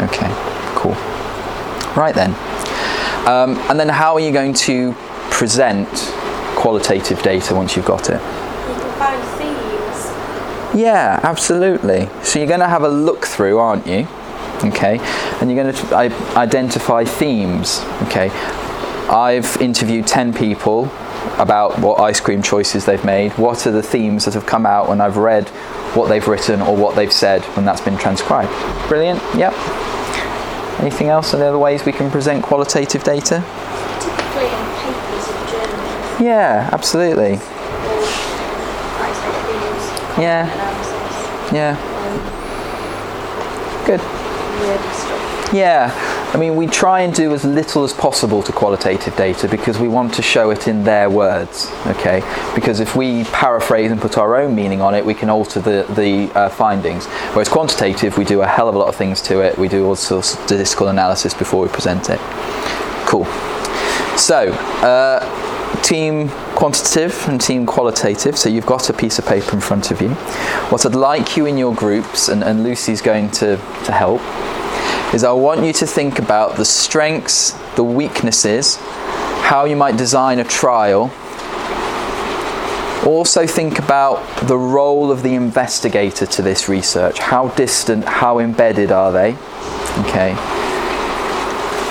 Okay, 0.00 0.30
cool. 0.76 0.92
Right 1.96 2.14
then. 2.14 2.30
Um, 3.26 3.58
and 3.68 3.78
then 3.78 3.88
how 3.88 4.14
are 4.14 4.20
you 4.20 4.30
going 4.30 4.54
to 4.54 4.92
present 5.30 5.88
qualitative 6.54 7.20
data 7.22 7.54
once 7.54 7.74
you've 7.74 7.84
got 7.84 8.08
it? 8.08 8.20
You 8.20 8.78
themes. 9.38 10.80
Yeah, 10.80 11.18
absolutely. 11.24 12.08
So 12.22 12.38
you're 12.38 12.48
going 12.48 12.60
to 12.60 12.68
have 12.68 12.84
a 12.84 12.88
look 12.88 13.26
through, 13.26 13.58
aren't 13.58 13.86
you? 13.86 14.06
Okay, 14.64 14.98
and 15.40 15.50
you're 15.50 15.62
going 15.62 15.74
to 15.74 15.94
identify 16.36 17.04
themes. 17.04 17.80
Okay, 18.02 18.28
I've 19.10 19.56
interviewed 19.60 20.06
10 20.06 20.34
people 20.34 20.84
about 21.38 21.78
what 21.78 22.00
ice 22.00 22.20
cream 22.20 22.42
choices 22.42 22.84
they've 22.84 23.04
made. 23.04 23.32
What 23.32 23.66
are 23.66 23.70
the 23.70 23.82
themes 23.82 24.24
that 24.26 24.34
have 24.34 24.44
come 24.46 24.66
out 24.66 24.88
when 24.88 25.00
I've 25.00 25.16
read 25.16 25.48
what 25.94 26.08
they've 26.08 26.26
written 26.26 26.60
or 26.60 26.76
what 26.76 26.94
they've 26.94 27.12
said 27.12 27.42
when 27.56 27.64
that's 27.64 27.80
been 27.80 27.96
transcribed? 27.96 28.50
Brilliant, 28.88 29.20
yep. 29.34 29.52
Anything 30.80 31.08
else? 31.08 31.32
Any 31.34 31.42
other 31.44 31.58
ways 31.58 31.84
we 31.84 31.92
can 31.92 32.10
present 32.10 32.42
qualitative 32.44 33.02
data? 33.02 33.42
Typically 33.98 34.44
in 34.46 34.50
papers 34.76 35.28
and 35.28 35.48
journals 35.48 36.20
Yeah, 36.20 36.68
absolutely. 36.72 37.32
or 37.32 37.38
like 37.38 37.40
I 39.00 39.12
say, 39.14 39.32
themes, 39.48 40.18
Yeah. 40.18 40.46
Yeah, 41.50 41.76
Um, 42.04 43.86
good. 43.86 44.00
Yeah, 45.56 45.88
I 46.30 46.36
mean, 46.36 46.56
we 46.56 46.66
try 46.66 47.00
and 47.00 47.14
do 47.14 47.32
as 47.32 47.44
little 47.44 47.84
as 47.84 47.94
possible 47.94 48.42
to 48.42 48.52
qualitative 48.52 49.16
data 49.16 49.48
because 49.48 49.78
we 49.78 49.88
want 49.88 50.12
to 50.14 50.22
show 50.22 50.50
it 50.50 50.68
in 50.68 50.84
their 50.84 51.08
words, 51.08 51.72
okay? 51.86 52.20
Because 52.54 52.80
if 52.80 52.94
we 52.94 53.24
paraphrase 53.24 53.90
and 53.90 53.98
put 53.98 54.18
our 54.18 54.36
own 54.36 54.54
meaning 54.54 54.82
on 54.82 54.94
it, 54.94 55.04
we 55.04 55.14
can 55.14 55.30
alter 55.30 55.58
the, 55.58 55.86
the 55.94 56.30
uh, 56.38 56.50
findings. 56.50 57.06
Whereas 57.32 57.48
quantitative, 57.48 58.18
we 58.18 58.24
do 58.24 58.42
a 58.42 58.46
hell 58.46 58.68
of 58.68 58.74
a 58.74 58.78
lot 58.78 58.88
of 58.88 58.96
things 58.96 59.22
to 59.22 59.40
it. 59.40 59.56
We 59.56 59.68
do 59.68 59.86
all 59.86 59.96
sorts 59.96 60.34
of 60.34 60.40
statistical 60.40 60.88
analysis 60.88 61.32
before 61.32 61.62
we 61.62 61.68
present 61.68 62.10
it. 62.10 62.20
Cool. 63.06 63.24
So, 64.18 64.52
uh, 64.82 65.82
team 65.82 66.28
quantitative 66.54 67.26
and 67.28 67.40
team 67.40 67.64
qualitative. 67.64 68.36
So 68.36 68.50
you've 68.50 68.66
got 68.66 68.90
a 68.90 68.92
piece 68.92 69.18
of 69.18 69.26
paper 69.26 69.52
in 69.52 69.60
front 69.60 69.90
of 69.90 70.02
you. 70.02 70.10
What 70.70 70.84
I'd 70.84 70.94
like 70.94 71.36
you 71.36 71.46
in 71.46 71.56
your 71.56 71.74
groups, 71.74 72.28
and, 72.28 72.44
and 72.44 72.64
Lucy's 72.64 73.00
going 73.00 73.30
to, 73.32 73.56
to 73.56 73.92
help, 73.92 74.20
is 75.14 75.24
I 75.24 75.32
want 75.32 75.64
you 75.64 75.72
to 75.74 75.86
think 75.86 76.18
about 76.18 76.56
the 76.56 76.64
strengths, 76.64 77.52
the 77.76 77.84
weaknesses, 77.84 78.76
how 78.76 79.64
you 79.64 79.76
might 79.76 79.96
design 79.96 80.38
a 80.38 80.44
trial. 80.44 81.10
Also, 83.06 83.46
think 83.46 83.78
about 83.78 84.22
the 84.46 84.58
role 84.58 85.10
of 85.10 85.22
the 85.22 85.34
investigator 85.34 86.26
to 86.26 86.42
this 86.42 86.68
research. 86.68 87.18
How 87.18 87.48
distant, 87.48 88.04
how 88.04 88.38
embedded 88.38 88.92
are 88.92 89.10
they? 89.10 89.34
Okay. 90.00 90.36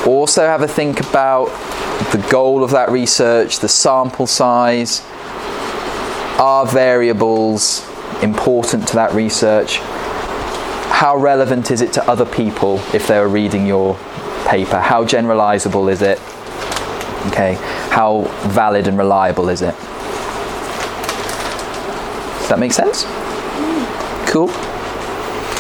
Also, 0.05 0.45
have 0.45 0.61
a 0.61 0.67
think 0.67 0.99
about 0.99 1.47
the 2.11 2.25
goal 2.29 2.63
of 2.63 2.71
that 2.71 2.89
research, 2.89 3.59
the 3.59 3.67
sample 3.67 4.27
size. 4.27 5.01
Are 6.39 6.67
variables 6.67 7.83
important 8.21 8.87
to 8.89 8.95
that 8.95 9.13
research? 9.13 9.79
How 10.97 11.15
relevant 11.15 11.69
is 11.69 11.81
it 11.81 11.93
to 11.93 12.03
other 12.09 12.25
people 12.25 12.79
if 12.91 13.05
they're 13.05 13.27
reading 13.27 13.67
your 13.67 13.93
paper? 14.47 14.79
How 14.79 15.05
generalizable 15.05 15.91
is 15.91 16.01
it? 16.01 16.19
Okay, 17.31 17.53
how 17.91 18.21
valid 18.47 18.87
and 18.87 18.97
reliable 18.97 19.47
is 19.49 19.61
it? 19.61 19.75
Does 22.39 22.49
that 22.49 22.57
make 22.57 22.71
sense? 22.71 23.03
Cool. 24.27 24.47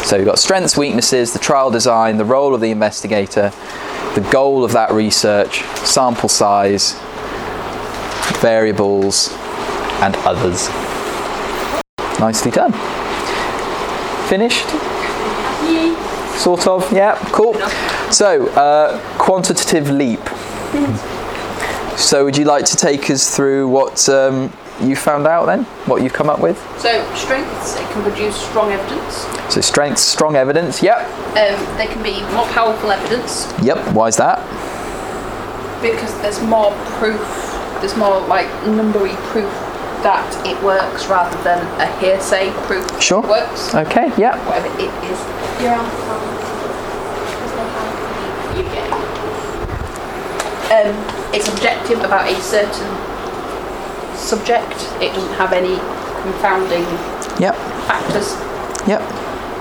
So 0.07 0.15
you've 0.15 0.25
got 0.25 0.39
strengths, 0.39 0.75
weaknesses, 0.75 1.33
the 1.33 1.39
trial 1.39 1.69
design, 1.69 2.17
the 2.17 2.25
role 2.25 2.55
of 2.55 2.61
the 2.61 2.71
investigator, 2.71 3.51
the 4.15 4.27
goal 4.31 4.63
of 4.63 4.71
that 4.71 4.91
research, 4.91 5.61
sample 5.85 6.29
size, 6.29 6.93
variables, 8.41 9.29
and 10.01 10.15
others. 10.25 10.67
Nicely 12.19 12.49
done. 12.49 12.73
Finished? 14.29 14.65
Sort 16.37 16.67
of, 16.67 16.91
yeah, 16.93 17.17
cool. 17.31 17.53
So, 18.11 18.47
uh, 18.49 18.99
quantitative 19.17 19.89
leap. 19.89 20.19
So, 21.97 22.25
would 22.25 22.37
you 22.37 22.45
like 22.45 22.65
to 22.65 22.75
take 22.75 23.09
us 23.09 23.35
through 23.35 23.67
what 23.69 24.07
um, 24.07 24.53
you 24.81 24.95
found 24.95 25.25
out 25.25 25.45
then? 25.47 25.63
What 25.87 26.03
you've 26.03 26.13
come 26.13 26.29
up 26.29 26.39
with? 26.39 26.57
So 26.79 27.03
strengths, 27.15 27.75
it 27.75 27.89
can 27.91 28.03
produce 28.03 28.35
strong 28.35 28.71
evidence. 28.71 29.25
So, 29.53 29.61
strengths, 29.61 30.01
strong 30.01 30.35
evidence, 30.35 30.83
yep, 30.83 31.07
Um, 31.29 31.77
they 31.77 31.87
can 31.87 32.03
be 32.03 32.21
more 32.35 32.45
powerful 32.47 32.91
evidence 32.91 33.51
yep, 33.63 33.77
why 33.93 34.07
is 34.07 34.17
that? 34.17 34.39
because 35.81 36.13
there's 36.21 36.41
more 36.41 36.71
proof. 36.97 37.21
There's 37.81 37.95
more 37.95 38.19
like 38.21 38.47
numbery 38.65 39.15
proof 39.31 39.51
that 40.07 40.23
it 40.47 40.55
works 40.63 41.05
rather 41.07 41.35
than 41.43 41.59
a 41.83 41.87
hearsay 41.99 42.49
proof 42.63 42.87
Sure. 43.03 43.19
it 43.23 43.27
works. 43.27 43.75
Okay, 43.75 44.07
yeah, 44.17 44.39
Whatever 44.47 44.67
it 44.79 44.87
is, 45.11 45.19
You're 45.59 45.75
on 45.75 45.83
Because 47.27 47.51
they 47.59 47.67
have 47.75 48.55
you 48.55 48.63
get. 48.71 48.87
Um, 50.71 50.95
it's 51.35 51.47
objective 51.51 51.99
about 52.07 52.31
a 52.31 52.35
certain 52.39 52.87
subject. 54.15 54.79
It 55.03 55.11
doesn't 55.13 55.33
have 55.35 55.51
any 55.51 55.75
confounding 56.23 56.87
yep, 57.39 57.55
factors. 57.83 58.31
yep, 58.87 59.01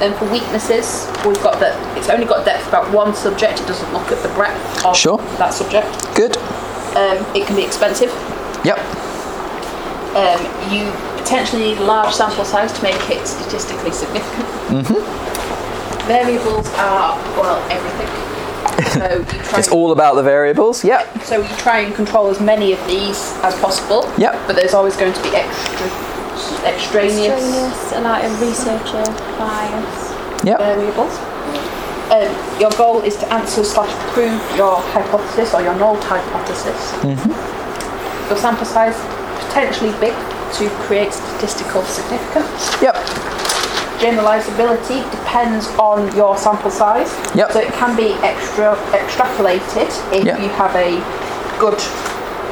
And 0.01 0.15
for 0.15 0.31
weaknesses, 0.31 1.11
we've 1.27 1.43
got 1.43 1.59
that 1.59 1.75
it's 1.99 2.09
only 2.09 2.25
got 2.27 2.45
depth 2.45 2.69
about 2.69 2.91
one 2.93 3.15
subject. 3.17 3.61
It 3.61 3.67
doesn't 3.67 3.93
look 3.93 4.13
at 4.13 4.23
the 4.23 4.29
breadth 4.31 4.85
of 4.87 4.97
Sure. 4.97 5.19
that 5.39 5.53
subject. 5.53 5.91
good, 6.15 6.37
Um, 6.97 7.19
it 7.35 7.47
can 7.47 7.57
be 7.57 7.65
expensive. 7.65 8.15
yep, 8.65 8.79
Um, 10.17 10.41
you 10.73 10.91
potentially 11.21 11.63
need 11.63 11.79
a 11.79 11.85
large 11.85 12.15
sample 12.15 12.45
size 12.45 12.73
to 12.73 12.83
make 12.83 12.97
it 13.11 13.27
statistically 13.27 13.93
significant. 13.93 14.87
Variables 16.07 16.69
are 16.79 17.17
well 17.37 17.61
everything. 17.71 18.09
So 18.93 19.19
you 19.53 19.59
it's 19.59 19.69
all 19.69 19.93
about 19.93 20.15
the 20.15 20.23
variables, 20.23 20.85
yep, 20.85 21.07
so 21.23 21.43
you 21.43 21.57
try 21.57 21.81
and 21.81 21.95
control 21.95 22.29
as 22.29 22.41
many 22.41 22.73
of 22.73 22.87
these 22.87 23.37
as 23.43 23.55
possible. 23.61 24.11
Yep. 24.17 24.47
But 24.47 24.57
there's 24.57 24.73
always 24.75 24.97
going 24.97 25.13
to 25.13 25.23
be 25.23 25.31
extra, 25.31 25.87
extraneous 26.65 27.43
Extraneous, 27.43 27.93
lot 28.03 28.25
of 28.25 28.41
researcher 28.41 29.05
bias. 29.37 30.45
yep, 30.45 30.59
variables. 30.61 31.19
Um, 32.09 32.61
your 32.61 32.71
goal 32.79 33.03
is 33.03 33.17
to 33.17 33.33
answer 33.33 33.65
slash 33.65 33.93
prove 34.15 34.41
your 34.57 34.81
hypothesis 34.81 35.53
or 35.53 35.63
your 35.63 35.75
null 35.75 35.97
hypothesis. 35.97 36.95
Your 38.29 38.39
sample 38.39 38.65
size 38.67 38.97
potentially 39.57 39.93
big 40.01 40.13
to 40.53 40.69
create 40.85 41.13
statistical 41.15 41.83
significance. 41.85 42.83
yep, 42.83 42.95
Generalizability 43.97 45.01
depends 45.11 45.69
on 45.79 46.15
your 46.15 46.37
sample 46.37 46.71
size. 46.71 47.09
Yep. 47.35 47.53
So 47.53 47.61
it 47.61 47.73
can 47.73 47.97
be 47.97 48.13
extra 48.21 48.77
extrapolated 48.93 49.89
if 50.13 50.25
Yep. 50.27 50.41
you 50.41 50.49
have 50.61 50.77
a 50.77 51.01
good, 51.59 51.79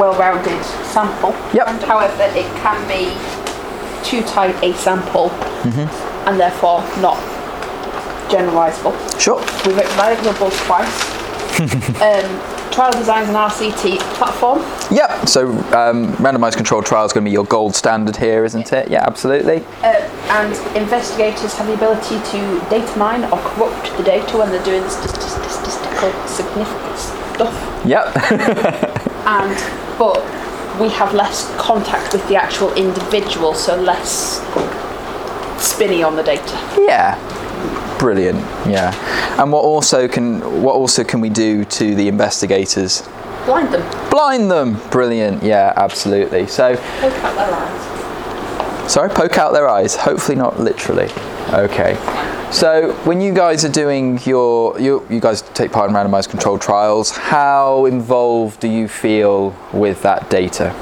well-rounded 0.00 0.64
sample. 0.86 1.34
Yep. 1.52 1.68
And 1.68 1.82
however, 1.82 2.22
it 2.34 2.48
can 2.64 2.80
be 2.88 3.12
too 4.02 4.22
tight 4.22 4.56
a 4.64 4.72
sample 4.72 5.28
Mm-hmm. 5.28 6.28
and 6.28 6.40
therefore 6.40 6.80
not 7.02 7.18
generalizable. 8.32 8.94
sure, 9.20 9.40
We've 9.66 9.76
written 9.76 9.96
variables 9.96 10.56
twice. 10.64 10.96
um, 12.00 12.53
trial 12.74 12.92
designs 12.92 13.28
an 13.28 13.34
RCT 13.36 13.98
platform. 14.18 14.58
yep. 14.90 15.28
So, 15.28 15.50
um, 15.72 16.12
randomized 16.16 16.56
controlled 16.56 16.84
trial 16.86 17.04
is 17.06 17.12
going 17.12 17.24
to 17.24 17.28
be 17.28 17.32
your 17.32 17.44
gold 17.44 17.74
standard 17.74 18.16
here, 18.16 18.44
isn't 18.44 18.72
it? 18.72 18.90
Yeah, 18.90 19.04
absolutely. 19.06 19.64
Uh, 19.82 19.94
and 20.30 20.76
investigators 20.76 21.54
have 21.54 21.66
the 21.68 21.74
ability 21.74 22.16
to 22.32 22.66
data 22.70 22.98
mine 22.98 23.24
or 23.24 23.38
corrupt 23.38 23.96
the 23.96 24.02
data 24.02 24.36
when 24.36 24.50
they're 24.50 24.64
doing 24.64 24.82
st- 24.88 25.10
st- 25.10 25.50
statistical 25.50 26.26
significant 26.26 26.98
stuff. 26.98 27.82
Yep, 27.86 28.16
And 29.26 29.98
but 29.98 30.18
we 30.80 30.88
have 30.90 31.14
less 31.14 31.50
contact 31.56 32.12
with 32.12 32.26
the 32.28 32.36
actual 32.36 32.72
individual, 32.74 33.54
so 33.54 33.76
less 33.80 34.40
spinny 35.64 36.02
on 36.02 36.16
the 36.16 36.22
data. 36.22 36.58
yeah. 36.80 37.16
Brilliant. 38.04 38.38
Yeah. 38.68 38.92
And 39.40 39.50
what 39.50 39.64
also 39.64 40.06
can 40.08 40.62
what 40.62 40.74
also 40.74 41.04
can 41.04 41.22
we 41.22 41.30
do 41.30 41.64
to 41.64 41.94
the 41.94 42.06
investigators? 42.06 43.00
Blind 43.46 43.72
them. 43.72 44.10
Blind 44.10 44.50
them. 44.50 44.74
Brilliant. 44.90 45.42
Yeah, 45.42 45.72
absolutely. 45.74 46.46
So, 46.46 46.76
Poke 46.76 47.14
out 47.24 47.34
their 47.34 47.54
eyes. 47.54 48.92
sorry, 48.92 49.08
poke 49.08 49.38
out 49.38 49.52
their 49.54 49.68
eyes. 49.70 49.96
Hopefully 49.96 50.36
not 50.36 50.60
literally. 50.60 51.08
Okay. 51.54 51.94
So, 52.52 52.92
when 53.04 53.22
you 53.22 53.32
guys 53.32 53.64
are 53.64 53.72
doing 53.72 54.18
your 54.26 54.78
you 54.78 55.06
you 55.08 55.18
guys 55.18 55.40
take 55.54 55.72
part 55.72 55.88
in 55.88 55.96
randomized 55.96 56.28
controlled 56.28 56.60
trials, 56.60 57.10
how 57.10 57.86
involved 57.86 58.60
do 58.60 58.68
you 58.68 58.86
feel 58.86 59.56
with 59.72 60.02
that 60.02 60.28
data? 60.28 60.74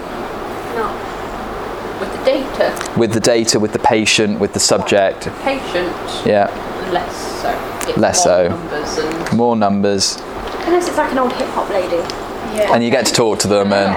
Not. 0.75 2.01
With 2.01 2.13
the 2.19 2.25
data, 2.25 2.99
With 2.99 3.13
the 3.13 3.21
data, 3.21 3.61
with 3.61 3.73
the 3.73 3.79
patient, 3.79 4.41
with 4.41 4.55
the 4.55 4.61
subject? 4.61 5.29
patient 5.45 6.27
Yeah. 6.27 6.51
Less 6.93 7.43
so. 7.43 7.51
It's 7.89 7.99
Less 7.99 8.25
more 8.27 8.35
so. 8.37 8.49
Numbers 8.49 8.99
and 8.99 9.37
More 9.37 9.57
numbers, 9.57 10.17
Unless 10.67 10.89
it's 10.89 10.97
like 10.97 11.11
an 11.13 11.19
old 11.19 11.33
hip 11.33 11.49
hop 11.49 11.69
lady. 11.71 11.97
yeah. 12.55 12.73
and 12.73 12.85
you 12.85 12.91
get 12.91 13.07
to 13.07 13.13
talk 13.13 13.39
to 13.41 13.49
them 13.49 13.73
and. 13.73 13.95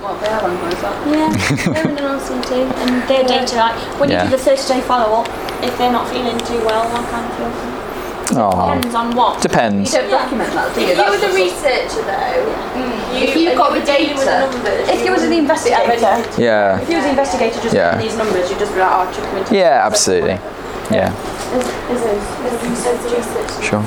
Well, 0.00 0.16
they 0.20 0.28
are 0.28 0.40
randomised, 0.40 0.82
aren't 0.84 1.04
they? 1.04 1.18
Yeah, 1.18 1.72
they're 1.74 1.90
in 1.90 1.98
an 1.98 2.18
RCT 2.18 2.50
and 2.80 3.08
their 3.08 3.24
data, 3.26 3.56
like 3.56 3.74
when 4.00 4.08
Yeah. 4.10 4.24
you 4.24 4.30
do 4.30 4.36
the 4.36 4.42
30 4.42 4.68
day 4.68 4.80
follow 4.82 5.20
up, 5.20 5.28
if 5.62 5.76
they're 5.78 5.90
not 5.92 6.08
feeling 6.08 6.38
too 6.38 6.64
well, 6.64 6.84
what 6.94 7.04
kind 7.10 7.26
of 7.26 7.36
feeling? 7.36 8.42
oh, 8.42 8.74
Depends 8.74 8.94
on 8.94 9.14
what. 9.16 9.36
You 9.36 9.42
depends. 9.42 9.92
don't 9.92 10.08
document 10.10 10.50
that, 10.54 10.74
do 10.74 10.80
you? 10.80 10.86
If 10.94 10.98
you 10.98 11.10
were 11.10 11.18
the 11.18 11.34
researcher 11.34 12.02
though, 12.06 12.42
mm. 12.78 13.18
you, 13.18 13.26
If 13.28 13.36
you've 13.36 13.56
got 13.58 13.74
the 13.74 13.80
were 13.80 13.84
with 13.84 13.86
the 13.86 14.24
data- 14.24 14.50
numbers, 14.56 14.88
If 14.88 15.04
you 15.04 15.10
was 15.12 15.22
the 15.22 15.36
investigator, 15.38 16.40
Yeah. 16.40 16.80
if 16.80 16.88
you 16.88 16.96
was 16.96 17.04
the 17.04 17.10
investigator 17.10 17.60
just 17.60 17.74
Yeah. 17.74 17.98
these 18.00 18.16
numbers, 18.16 18.48
you'd 18.48 18.58
just 18.60 18.72
be 18.72 18.80
like, 18.80 18.90
oh, 18.94 19.12
chuck 19.12 19.24
them 19.26 19.36
into 19.38 19.54
Yeah, 19.56 19.82
absolutely. 19.84 20.38
Yeah. 20.90 21.10
Sure. 23.62 23.82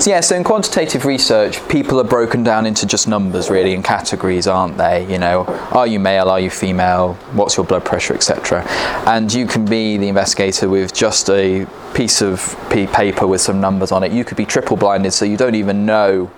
So 0.00 0.10
yeah, 0.10 0.20
so 0.20 0.36
in 0.36 0.44
quantitative 0.44 1.04
research, 1.04 1.66
people 1.68 2.00
are 2.00 2.04
broken 2.04 2.42
down 2.42 2.66
into 2.66 2.86
just 2.86 3.08
numbers 3.08 3.50
really 3.50 3.74
and 3.74 3.84
categories, 3.84 4.46
aren't 4.46 4.76
they? 4.76 5.10
You 5.10 5.18
know, 5.18 5.44
are 5.72 5.86
you 5.86 5.98
male, 5.98 6.28
are 6.28 6.38
you 6.38 6.50
female, 6.50 7.14
what's 7.32 7.56
your 7.56 7.64
blood 7.66 7.84
pressure, 7.84 8.14
etc. 8.14 8.62
And 9.06 9.32
you 9.32 9.46
can 9.46 9.64
be 9.64 9.96
the 9.96 10.08
investigator 10.08 10.68
with 10.68 10.94
just 10.94 11.30
a 11.30 11.66
piece 11.94 12.20
of 12.20 12.54
paper 12.70 13.26
with 13.26 13.40
some 13.40 13.60
numbers 13.60 13.90
on 13.90 14.04
it. 14.04 14.12
You 14.12 14.24
could 14.24 14.36
be 14.36 14.44
triple 14.44 14.76
blinded, 14.76 15.12
so 15.12 15.24
you 15.24 15.36
don't 15.36 15.54
even 15.54 15.86
know. 15.86 16.30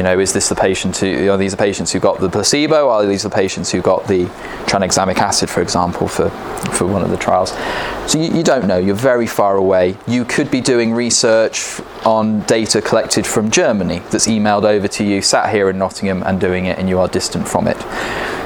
You 0.00 0.04
know, 0.04 0.18
is 0.18 0.32
this 0.32 0.48
the 0.48 0.54
patient 0.54 0.96
who? 0.96 1.28
Are 1.28 1.36
these 1.36 1.50
the 1.50 1.58
patients 1.58 1.92
who 1.92 2.00
got 2.00 2.20
the 2.20 2.30
placebo? 2.30 2.88
Are 2.88 3.04
these 3.04 3.22
the 3.22 3.28
patients 3.28 3.70
who 3.70 3.82
got 3.82 4.08
the 4.08 4.24
tranexamic 4.64 5.18
acid, 5.18 5.50
for 5.50 5.60
example, 5.60 6.08
for 6.08 6.30
for 6.72 6.86
one 6.86 7.02
of 7.02 7.10
the 7.10 7.18
trials? 7.18 7.50
So 8.10 8.18
you, 8.18 8.34
you 8.34 8.42
don't 8.42 8.66
know. 8.66 8.78
You're 8.78 8.94
very 8.94 9.26
far 9.26 9.56
away. 9.56 9.98
You 10.06 10.24
could 10.24 10.50
be 10.50 10.62
doing 10.62 10.94
research 10.94 11.82
on 12.06 12.40
data 12.46 12.80
collected 12.80 13.26
from 13.26 13.50
Germany 13.50 13.98
that's 14.10 14.26
emailed 14.26 14.64
over 14.64 14.88
to 14.88 15.04
you, 15.04 15.20
sat 15.20 15.52
here 15.52 15.68
in 15.68 15.76
Nottingham 15.76 16.22
and 16.22 16.40
doing 16.40 16.64
it, 16.64 16.78
and 16.78 16.88
you 16.88 16.98
are 16.98 17.06
distant 17.06 17.46
from 17.46 17.68
it. 17.68 17.76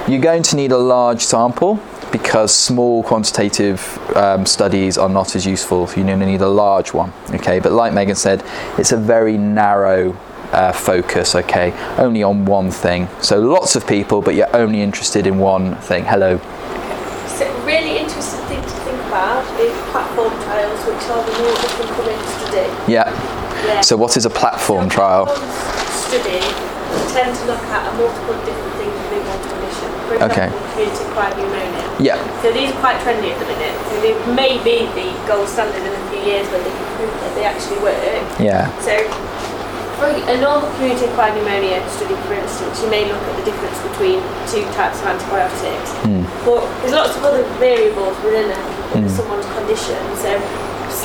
You're 0.08 0.20
going 0.20 0.42
to 0.42 0.56
need 0.56 0.72
a 0.72 0.78
large 0.78 1.22
sample 1.22 1.78
because 2.10 2.52
small 2.52 3.04
quantitative 3.04 3.80
um, 4.16 4.44
studies 4.44 4.98
are 4.98 5.08
not 5.08 5.36
as 5.36 5.46
useful. 5.46 5.88
You're 5.94 6.04
going 6.04 6.18
to 6.18 6.26
need 6.26 6.40
a 6.40 6.48
large 6.48 6.92
one. 6.92 7.12
Okay, 7.30 7.60
but 7.60 7.70
like 7.70 7.92
Megan 7.92 8.16
said, 8.16 8.42
it's 8.76 8.90
a 8.90 8.96
very 8.96 9.38
narrow 9.38 10.18
uh, 10.54 10.72
focus. 10.72 11.34
Okay, 11.34 11.72
only 11.98 12.22
on 12.22 12.44
one 12.44 12.70
thing. 12.70 13.08
So 13.20 13.38
lots 13.40 13.76
of 13.76 13.86
people, 13.86 14.22
but 14.22 14.34
you're 14.34 14.54
only 14.56 14.80
interested 14.80 15.26
in 15.26 15.38
one 15.38 15.76
thing. 15.76 16.04
Hello. 16.04 16.38
So 17.28 17.44
really 17.66 17.98
interesting 17.98 18.40
thing 18.46 18.62
to 18.62 18.76
think 18.86 19.00
about 19.08 19.42
is 19.60 19.74
platform 19.90 20.32
trials, 20.44 20.80
which 20.86 21.02
are 21.10 21.22
the 21.24 21.32
more 21.42 21.52
up 21.52 21.80
and 21.80 21.90
coming 21.96 22.20
study. 22.38 22.92
Yeah. 22.92 23.10
Yeah. 23.66 23.80
So 23.80 23.96
what 23.96 24.16
is 24.16 24.24
a 24.26 24.30
platform 24.30 24.88
trial? 24.88 25.26
Platform 25.26 25.90
study 26.06 26.40
tend 27.10 27.34
to 27.34 27.44
look 27.46 27.62
at 27.74 27.82
a 27.90 27.92
multiple 27.96 28.38
different 28.46 28.74
things 28.78 28.94
within 29.08 29.22
one 29.26 29.42
condition. 29.42 29.88
For 30.06 30.14
Okay. 30.30 30.48
community 30.52 31.02
acquired 31.10 31.34
pneumonia. 31.38 31.84
Yeah. 31.98 32.18
So 32.42 32.52
these 32.52 32.70
are 32.70 32.80
quite 32.84 32.98
trendy 33.02 33.32
at 33.32 33.38
the 33.40 33.48
minute. 33.50 33.74
So 33.88 33.94
they 34.04 34.14
may 34.36 34.62
be 34.62 34.86
the 34.94 35.08
gold 35.26 35.48
standard 35.48 35.80
in 35.80 35.90
a 35.90 36.02
few 36.12 36.22
years 36.22 36.46
when 36.52 36.62
they 36.62 36.70
can 36.70 36.86
prove 37.00 37.14
that 37.24 37.32
they 37.34 37.44
actually 37.44 37.80
work. 37.82 37.98
Yeah. 38.38 38.68
So 38.84 38.92
for 40.04 40.30
a 40.30 40.40
normal 40.40 40.68
community 40.76 41.06
acquired 41.06 41.34
pneumonia 41.36 41.80
study, 41.88 42.14
for 42.28 42.34
instance, 42.34 42.82
you 42.82 42.90
may 42.90 43.08
look 43.08 43.20
at 43.24 43.34
the 43.40 43.44
difference 43.48 43.78
between 43.88 44.20
two 44.52 44.64
types 44.76 45.00
of 45.00 45.06
antibiotics. 45.08 45.90
Hmm. 46.04 46.28
But 46.44 46.60
there's 46.80 46.92
lots 46.92 47.16
of 47.16 47.24
other 47.24 47.44
variables 47.56 48.16
within 48.20 48.50
a, 48.52 48.60
hmm. 48.92 49.08
someone's 49.08 49.48
condition. 49.56 49.96
So 50.20 50.36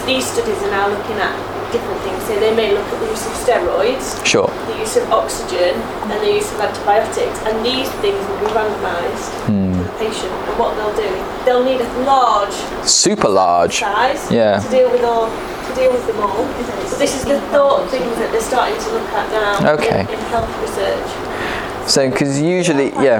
these 0.06 0.28
studies 0.28 0.60
are 0.68 0.72
now 0.72 0.90
looking 0.92 1.16
at 1.16 1.32
different 1.72 2.02
things. 2.02 2.20
So 2.28 2.40
they 2.40 2.54
may 2.56 2.74
look 2.74 2.84
at 2.92 3.00
the 3.00 3.08
use 3.08 3.24
of 3.24 3.34
steroids, 3.40 4.20
Sure. 4.26 4.52
the 4.68 4.80
use 4.80 4.98
of 4.98 5.08
oxygen, 5.12 5.80
and 6.12 6.20
the 6.20 6.34
use 6.36 6.52
of 6.52 6.60
antibiotics. 6.60 7.40
And 7.48 7.64
these 7.64 7.88
things 8.04 8.20
will 8.28 8.40
be 8.44 8.52
randomised 8.52 9.32
to 9.48 9.52
hmm. 9.54 9.80
the 9.80 9.90
patient. 9.96 10.34
And 10.50 10.60
what 10.60 10.76
they'll 10.76 10.98
do, 10.98 11.12
they'll 11.46 11.64
need 11.64 11.80
a 11.80 11.90
large 12.04 12.56
Super 12.84 13.30
large. 13.30 13.80
size 13.80 14.30
Yeah. 14.32 14.60
to 14.60 14.68
deal 14.70 14.92
with 14.92 15.04
all 15.04 15.32
to 15.70 15.76
deal 15.76 15.92
with 15.92 16.06
them 16.08 16.20
all. 16.20 16.46
So 16.88 16.98
this 16.98 17.16
is 17.16 17.26
the 17.26 17.40
thought 17.52 17.90
things 17.90 18.16
that 18.18 18.32
they're 18.32 18.42
starting 18.42 18.80
to 18.80 18.90
look 18.92 19.10
at 19.10 19.30
now 19.32 19.74
Okay. 19.74 20.02
in, 20.02 20.10
in 20.10 20.20
health 20.34 20.50
research. 20.62 21.90
So 21.90 22.10
because 22.10 22.42
usually, 22.42 22.90
yeah. 23.02 23.20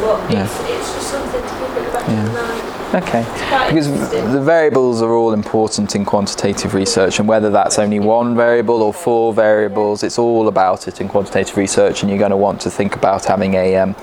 but 0.00 0.20
it's, 0.32 0.60
it's 0.60 0.94
just 0.94 1.10
something 1.10 1.42
to 1.42 1.48
keep 1.48 1.70
at 1.76 1.84
the 1.84 1.92
back 1.92 2.08
of 2.08 2.32
mind. 2.32 2.76
Okay. 2.94 3.24
Because 3.68 3.88
the 4.10 4.40
variables 4.40 5.02
are 5.02 5.12
all 5.12 5.32
important 5.32 5.94
in 5.94 6.04
quantitative 6.04 6.72
research, 6.72 7.18
and 7.18 7.28
whether 7.28 7.50
that's 7.50 7.78
only 7.78 7.98
one 7.98 8.36
variable 8.36 8.80
or 8.80 8.94
four 8.94 9.34
variables, 9.34 10.02
it's 10.02 10.18
all 10.18 10.48
about 10.48 10.88
it 10.88 11.00
in 11.00 11.08
quantitative 11.08 11.56
research, 11.56 12.02
and 12.02 12.08
you're 12.08 12.18
going 12.18 12.30
to 12.30 12.36
want 12.36 12.60
to 12.62 12.70
think 12.70 12.94
about 12.94 13.24
having 13.24 13.54
a 13.54 13.76
um, 13.76 13.94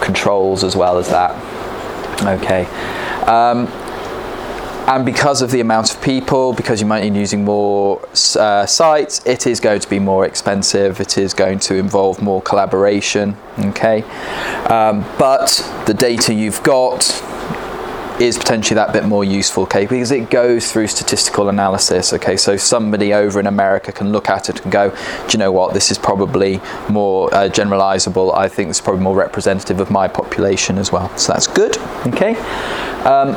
controls 0.00 0.64
as 0.64 0.74
well 0.74 0.98
as 0.98 1.08
that. 1.10 1.30
Okay. 2.40 2.64
Um, 3.26 3.66
and 4.90 5.06
because 5.06 5.40
of 5.40 5.52
the 5.52 5.60
amount 5.60 5.94
of 5.94 6.02
people, 6.02 6.52
because 6.52 6.80
you 6.80 6.86
might 6.86 7.08
be 7.08 7.16
using 7.16 7.44
more 7.44 8.02
uh, 8.36 8.66
sites, 8.66 9.24
it 9.24 9.46
is 9.46 9.60
going 9.60 9.78
to 9.78 9.88
be 9.88 10.00
more 10.00 10.26
expensive. 10.26 11.00
It 11.00 11.16
is 11.16 11.32
going 11.32 11.60
to 11.60 11.76
involve 11.76 12.20
more 12.20 12.42
collaboration. 12.42 13.36
Okay, 13.58 14.02
um, 14.68 15.02
but 15.16 15.48
the 15.86 15.94
data 15.94 16.34
you've 16.34 16.62
got 16.64 17.00
is 18.20 18.36
potentially 18.36 18.74
that 18.74 18.92
bit 18.92 19.04
more 19.04 19.24
useful, 19.24 19.62
okay, 19.62 19.86
because 19.86 20.10
it 20.10 20.28
goes 20.28 20.70
through 20.70 20.86
statistical 20.86 21.48
analysis, 21.48 22.12
okay, 22.12 22.36
so 22.36 22.54
somebody 22.54 23.14
over 23.14 23.40
in 23.40 23.46
America 23.46 23.90
can 23.90 24.12
look 24.12 24.28
at 24.28 24.50
it 24.50 24.60
and 24.62 24.70
go, 24.70 24.90
do 24.90 24.96
you 25.32 25.38
know 25.38 25.50
what, 25.50 25.72
this 25.72 25.90
is 25.90 25.96
probably 25.96 26.60
more 26.90 27.32
uh, 27.32 27.48
generalizable, 27.48 28.36
I 28.36 28.46
think 28.46 28.68
is 28.68 28.78
probably 28.78 29.02
more 29.02 29.16
representative 29.16 29.80
of 29.80 29.90
my 29.90 30.06
population 30.06 30.76
as 30.76 30.92
well, 30.92 31.16
so 31.16 31.32
that's 31.32 31.46
good, 31.46 31.78
okay. 32.08 32.36
Um, 33.04 33.36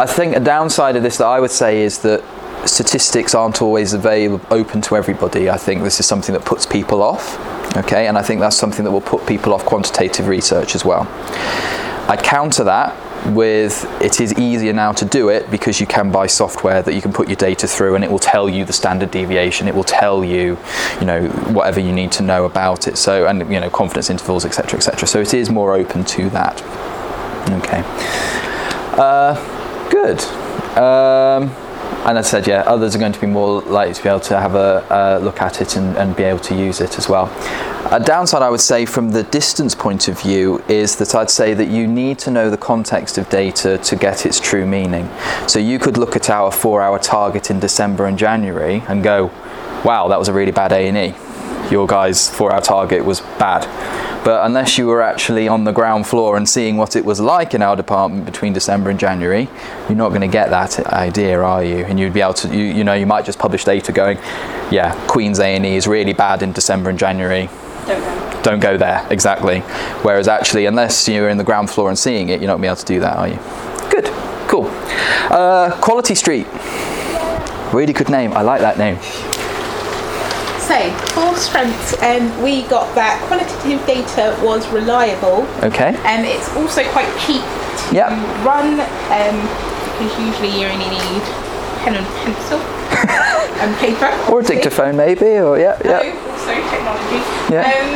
I 0.00 0.06
think 0.06 0.34
a 0.34 0.40
downside 0.40 0.96
of 0.96 1.02
this 1.02 1.18
that 1.18 1.26
I 1.26 1.40
would 1.40 1.50
say 1.50 1.82
is 1.82 1.98
that 1.98 2.24
statistics 2.66 3.34
aren't 3.34 3.60
always 3.60 3.92
available 3.92 4.40
open 4.50 4.80
to 4.80 4.96
everybody. 4.96 5.50
I 5.50 5.58
think 5.58 5.82
this 5.82 6.00
is 6.00 6.06
something 6.06 6.32
that 6.32 6.42
puts 6.46 6.64
people 6.64 7.02
off. 7.02 7.36
Okay, 7.76 8.06
and 8.06 8.16
I 8.16 8.22
think 8.22 8.40
that's 8.40 8.56
something 8.56 8.82
that 8.86 8.90
will 8.90 9.02
put 9.02 9.26
people 9.26 9.52
off 9.52 9.66
quantitative 9.66 10.26
research 10.26 10.74
as 10.74 10.86
well. 10.86 11.06
I 12.08 12.16
counter 12.16 12.64
that 12.64 12.96
with 13.34 13.84
it 14.00 14.22
is 14.22 14.32
easier 14.38 14.72
now 14.72 14.92
to 14.92 15.04
do 15.04 15.28
it 15.28 15.50
because 15.50 15.82
you 15.82 15.86
can 15.86 16.10
buy 16.10 16.26
software 16.26 16.80
that 16.80 16.94
you 16.94 17.02
can 17.02 17.12
put 17.12 17.28
your 17.28 17.36
data 17.36 17.68
through 17.68 17.94
and 17.94 18.02
it 18.02 18.10
will 18.10 18.18
tell 18.18 18.48
you 18.48 18.64
the 18.64 18.72
standard 18.72 19.10
deviation 19.10 19.68
it 19.68 19.74
will 19.74 19.84
tell 19.84 20.24
you 20.24 20.56
you 20.98 21.06
know 21.06 21.28
whatever 21.52 21.78
you 21.78 21.92
need 21.92 22.10
to 22.10 22.22
know 22.22 22.46
about 22.46 22.88
it 22.88 22.96
so 22.96 23.26
and 23.26 23.40
you 23.52 23.60
know 23.60 23.68
confidence 23.68 24.08
intervals 24.08 24.46
etc 24.46 24.78
etc 24.78 25.06
so 25.06 25.20
it 25.20 25.34
is 25.34 25.50
more 25.50 25.74
open 25.74 26.02
to 26.02 26.30
that 26.30 26.62
okay 27.52 27.82
uh, 28.98 29.59
good. 29.90 30.20
Um, 30.78 31.50
and 32.06 32.16
as 32.16 32.26
I 32.28 32.30
said, 32.30 32.46
yeah, 32.46 32.60
others 32.62 32.96
are 32.96 32.98
going 32.98 33.12
to 33.12 33.20
be 33.20 33.26
more 33.26 33.60
likely 33.62 33.92
to 33.92 34.02
be 34.02 34.08
able 34.08 34.20
to 34.20 34.40
have 34.40 34.54
a, 34.54 34.86
uh 34.90 35.20
look 35.22 35.42
at 35.42 35.60
it 35.60 35.76
and, 35.76 35.96
and 35.98 36.16
be 36.16 36.22
able 36.22 36.38
to 36.40 36.54
use 36.54 36.80
it 36.80 36.96
as 36.98 37.08
well. 37.08 37.26
A 37.92 38.00
downside, 38.00 38.42
I 38.42 38.48
would 38.48 38.60
say, 38.60 38.86
from 38.86 39.10
the 39.10 39.24
distance 39.24 39.74
point 39.74 40.08
of 40.08 40.18
view, 40.20 40.62
is 40.68 40.96
that 40.96 41.14
I'd 41.14 41.28
say 41.28 41.54
that 41.54 41.68
you 41.68 41.86
need 41.86 42.18
to 42.20 42.30
know 42.30 42.48
the 42.48 42.56
context 42.56 43.18
of 43.18 43.28
data 43.28 43.78
to 43.78 43.96
get 43.96 44.24
its 44.24 44.38
true 44.38 44.64
meaning. 44.64 45.10
So 45.46 45.58
you 45.58 45.78
could 45.78 45.98
look 45.98 46.14
at 46.16 46.30
our 46.30 46.52
four-hour 46.52 47.00
target 47.00 47.50
in 47.50 47.58
December 47.58 48.06
and 48.06 48.16
January 48.16 48.82
and 48.88 49.02
go, 49.02 49.30
"Wow, 49.84 50.08
that 50.08 50.18
was 50.18 50.28
a 50.28 50.32
really 50.32 50.52
bad 50.52 50.72
A 50.72 50.88
and 50.88 50.96
E. 50.96 51.14
Your 51.70 51.86
guys' 51.86 52.28
four-hour 52.28 52.60
target 52.60 53.04
was 53.04 53.20
bad." 53.38 53.66
But 54.24 54.44
unless 54.44 54.76
you 54.76 54.86
were 54.86 55.00
actually 55.00 55.48
on 55.48 55.64
the 55.64 55.72
ground 55.72 56.06
floor 56.06 56.36
and 56.36 56.46
seeing 56.46 56.76
what 56.76 56.94
it 56.94 57.04
was 57.04 57.20
like 57.20 57.54
in 57.54 57.62
our 57.62 57.74
department 57.74 58.26
between 58.26 58.52
December 58.52 58.90
and 58.90 58.98
January, 58.98 59.48
you're 59.88 59.96
not 59.96 60.10
going 60.10 60.20
to 60.20 60.28
get 60.28 60.50
that 60.50 60.78
idea, 60.88 61.40
are 61.40 61.64
you? 61.64 61.78
And 61.78 61.98
you'd 61.98 62.12
be 62.12 62.20
able 62.20 62.34
to, 62.34 62.54
you, 62.54 62.64
you 62.64 62.84
know, 62.84 62.92
you 62.92 63.06
might 63.06 63.24
just 63.24 63.38
publish 63.38 63.64
data 63.64 63.92
going, 63.92 64.18
yeah, 64.70 64.94
Queen's 65.06 65.38
A&E 65.38 65.74
is 65.74 65.86
really 65.86 66.12
bad 66.12 66.42
in 66.42 66.52
December 66.52 66.90
and 66.90 66.98
January. 66.98 67.48
Don't 67.86 68.00
go. 68.00 68.42
Don't 68.42 68.60
go 68.60 68.76
there, 68.76 69.06
exactly. 69.10 69.60
Whereas 70.02 70.28
actually, 70.28 70.66
unless 70.66 71.08
you're 71.08 71.30
in 71.30 71.38
the 71.38 71.44
ground 71.44 71.70
floor 71.70 71.88
and 71.88 71.98
seeing 71.98 72.28
it, 72.28 72.40
you're 72.40 72.48
not 72.48 72.58
going 72.58 72.62
to 72.62 72.62
be 72.62 72.68
able 72.68 72.76
to 72.76 72.84
do 72.84 73.00
that, 73.00 73.16
are 73.16 73.28
you? 73.28 73.38
Good, 73.90 74.04
cool. 74.48 74.66
Uh, 75.30 75.78
Quality 75.80 76.14
Street. 76.14 76.46
Really 77.72 77.94
good 77.94 78.10
name. 78.10 78.34
I 78.34 78.42
like 78.42 78.60
that 78.60 78.76
name. 78.76 78.98
So, 80.70 80.78
for 81.18 81.34
strengths, 81.34 82.00
um, 82.00 82.30
we 82.46 82.62
got 82.70 82.94
that 82.94 83.18
qualitative 83.26 83.82
data 83.90 84.38
was 84.38 84.62
reliable. 84.70 85.42
Okay. 85.66 85.98
Um, 86.06 86.22
it's 86.22 86.46
also 86.54 86.86
quite 86.94 87.10
cheap 87.18 87.42
to 87.42 87.84
Yep. 87.90 88.14
run 88.46 88.78
um, 89.10 89.34
because 89.98 90.14
usually 90.22 90.54
you 90.54 90.70
only 90.70 90.86
need 90.86 91.22
pen 91.82 91.98
and 91.98 92.06
pencil 92.22 92.62
and 93.66 93.74
paper. 93.82 94.14
Or 94.30 94.38
a 94.38 94.44
dictaphone, 94.46 94.94
maybe. 94.94 95.42
Or 95.42 95.58
yeah, 95.58 95.74
yeah. 95.82 96.06
also 96.30 96.54
technology. 96.70 97.18
Yeah. 97.50 97.66
Um, 97.66 97.90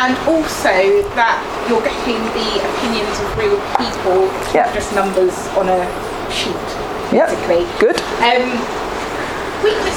and 0.00 0.16
also 0.32 0.72
that 1.12 1.36
you're 1.68 1.84
getting 1.84 2.24
the 2.32 2.48
opinions 2.72 3.20
of 3.20 3.28
real 3.36 3.60
people, 3.76 4.32
Yeah. 4.56 4.64
not 4.64 4.72
just 4.72 4.94
numbers 4.96 5.36
on 5.60 5.68
a 5.68 5.84
sheet, 6.32 6.56
Yeah. 7.12 7.28
basically. 7.28 7.68
Good. 7.76 8.00
Um, 8.24 8.64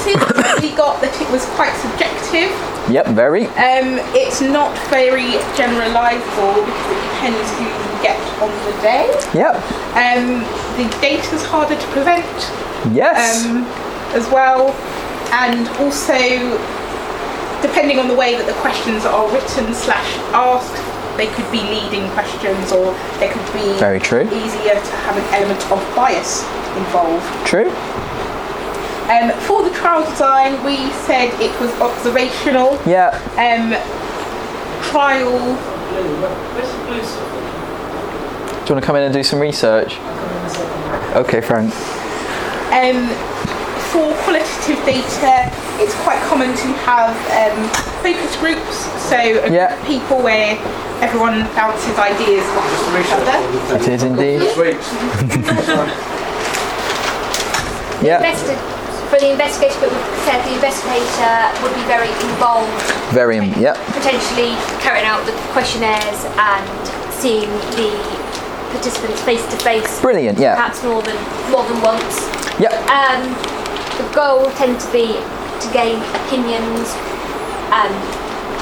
weaknesses, 0.05 0.61
we 0.61 0.75
got 0.75 1.01
that 1.01 1.13
it 1.21 1.29
was 1.31 1.45
quite 1.55 1.73
subjective. 1.79 2.51
Yep. 2.89 3.07
Very. 3.13 3.45
Um, 3.59 3.99
it's 4.17 4.41
not 4.41 4.73
very 4.89 5.37
generalisable 5.53 6.55
because 6.65 6.89
it 6.89 7.01
depends 7.13 7.45
who 7.57 7.63
you 7.69 8.01
get 8.01 8.17
on 8.41 8.49
the 8.65 8.73
day. 8.81 9.05
Yep. 9.37 9.55
Um, 9.93 10.41
the 10.79 10.87
data's 11.01 11.43
harder 11.45 11.75
to 11.75 11.87
prevent 11.93 12.25
Yes. 12.95 13.45
um, 13.45 13.63
as 14.17 14.25
well, 14.31 14.71
and 15.33 15.67
also 15.83 16.17
depending 17.61 17.99
on 17.99 18.07
the 18.07 18.15
way 18.15 18.35
that 18.37 18.47
the 18.47 18.55
questions 18.63 19.05
are 19.05 19.27
written 19.31 19.73
slash 19.75 20.07
asked, 20.33 20.79
they 21.17 21.27
could 21.27 21.45
be 21.51 21.59
leading 21.67 22.07
questions 22.15 22.71
or 22.71 22.95
they 23.19 23.27
could 23.27 23.43
be 23.53 23.77
Very 23.77 23.99
true. 23.99 24.23
easier 24.31 24.79
to 24.79 24.91
have 25.03 25.17
an 25.19 25.27
element 25.35 25.59
of 25.69 25.77
bias 25.93 26.41
involved. 26.79 27.27
True. 27.45 27.67
Um, 29.09 29.31
for 29.41 29.63
the 29.63 29.71
trial 29.75 30.03
design, 30.09 30.63
we 30.63 30.91
said 31.05 31.33
it 31.41 31.51
was 31.59 31.71
observational. 31.81 32.77
Yeah. 32.85 33.09
Um, 33.41 33.73
trial. 34.91 35.39
Do 35.89 35.95
you 38.69 38.75
want 38.75 38.83
to 38.83 38.87
come 38.87 38.95
in 38.97 39.03
and 39.03 39.13
do 39.13 39.23
some 39.23 39.39
research? 39.39 39.97
Okay, 41.15 41.41
Frank. 41.41 41.73
Um, 42.71 43.07
for 43.89 44.13
qualitative 44.21 44.77
data, 44.85 45.49
it's 45.81 45.95
quite 46.03 46.21
common 46.29 46.53
to 46.55 46.67
have 46.85 47.09
um, 47.33 47.67
focus 48.03 48.35
groups, 48.37 48.85
so 49.09 49.17
a 49.17 49.33
group 49.41 49.51
Yeah. 49.51 49.73
of 49.75 49.81
people 49.87 50.21
where 50.21 50.55
everyone 51.01 51.47
bounces 51.55 51.97
ideas 51.97 52.45
off 52.53 52.69
each 53.01 53.11
other. 53.11 53.39
It 53.75 53.87
is 53.89 54.03
indeed. 54.03 54.41
Yeah. 58.01 58.23
Investi- 58.23 58.78
for 59.09 59.17
the 59.19 59.31
investigator, 59.31 59.79
but 59.81 59.89
we 59.89 59.99
said 60.25 60.37
the 60.45 60.53
investigator 60.53 61.33
would 61.65 61.73
be 61.73 61.83
very 61.89 62.09
involved, 62.29 62.69
Very. 63.11 63.37
Yeah. 63.57 63.73
potentially 63.97 64.53
carrying 64.85 65.05
out 65.05 65.25
the 65.25 65.33
questionnaires 65.51 66.25
and 66.37 66.65
seeing 67.13 67.49
the 67.75 67.89
participants 68.71 69.21
face 69.23 69.41
to 69.49 69.57
face, 69.57 69.99
Brilliant. 70.01 70.37
Yeah. 70.39 70.55
perhaps 70.55 70.83
more 70.83 71.01
than 71.01 71.17
more 71.51 71.65
than 71.65 71.81
once. 71.81 72.29
Yeah. 72.61 72.69
Um, 72.93 73.21
the 73.97 74.05
goal 74.13 74.45
tend 74.61 74.79
to 74.79 74.91
be 74.91 75.17
to 75.17 75.67
gain 75.73 75.97
opinions 76.23 76.93
um, 77.73 77.91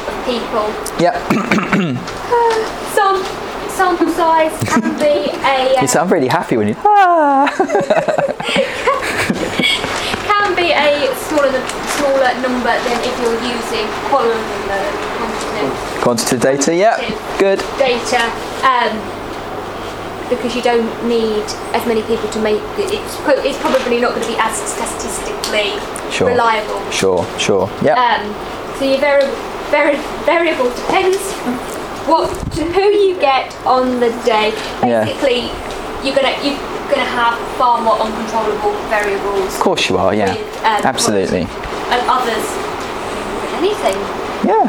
of 0.08 0.16
people. 0.26 0.66
Yeah. 0.98 1.14
Some 2.96 3.22
sample 3.70 4.10
size 4.10 4.58
can 4.64 4.82
be 4.98 5.30
a 5.46 5.76
uh, 5.78 5.82
You 5.82 5.88
sound 5.88 6.10
really 6.12 6.28
happy 6.28 6.56
when 6.58 6.70
you. 6.70 6.76
Ah. 6.80 7.46
be 10.68 10.74
a 10.76 11.16
smaller 11.32 11.64
smaller 11.96 12.32
number 12.44 12.74
than 12.84 12.98
if 13.08 13.14
you're 13.24 13.40
using 13.56 13.88
quantitative 14.12 16.02
Quantitative 16.04 16.42
data. 16.42 16.76
Yeah. 16.76 16.98
Good. 17.40 17.60
data 17.80 18.22
um, 18.68 18.94
because 20.30 20.56
you 20.56 20.62
don't 20.62 20.88
need 21.08 21.44
as 21.72 21.86
many 21.88 22.02
people 22.04 22.30
to 22.30 22.40
make 22.42 22.62
it's, 22.78 23.16
pro- 23.24 23.42
it's 23.42 23.58
probably 23.60 24.00
not 24.02 24.12
going 24.12 24.22
to 24.24 24.28
be 24.28 24.38
as 24.40 24.56
statistically 24.60 25.80
Sure. 26.12 26.28
reliable 26.30 26.80
Sure. 26.92 27.26
Sure. 27.40 27.70
Yeah. 27.82 27.96
um, 27.96 28.24
so 28.78 28.86
your 28.86 29.00
vari- 29.00 29.32
vari- 29.72 30.04
variable 30.26 30.70
depends 30.76 31.18
what 32.08 32.30
who 32.56 32.82
you 32.82 33.20
get 33.20 33.56
on 33.66 34.00
the 34.00 34.10
day 34.26 34.52
Yeah. 34.84 35.06
basically 35.06 35.50
you're 36.04 36.16
gonna 36.16 36.36
you're 36.98 37.06
gonna 37.06 37.16
have 37.22 37.58
far 37.58 37.82
more 37.82 37.96
uncontrollable 38.00 38.74
variables 38.90 39.54
of 39.56 39.62
course 39.62 39.90
you 39.90 39.98
are. 39.98 40.14
Yeah. 40.14 40.34
with, 40.34 40.56
um, 40.66 40.82
Absolutely. 40.86 41.42
and 41.42 42.02
others 42.10 42.46
anything 43.60 43.98
Yeah. 44.48 44.66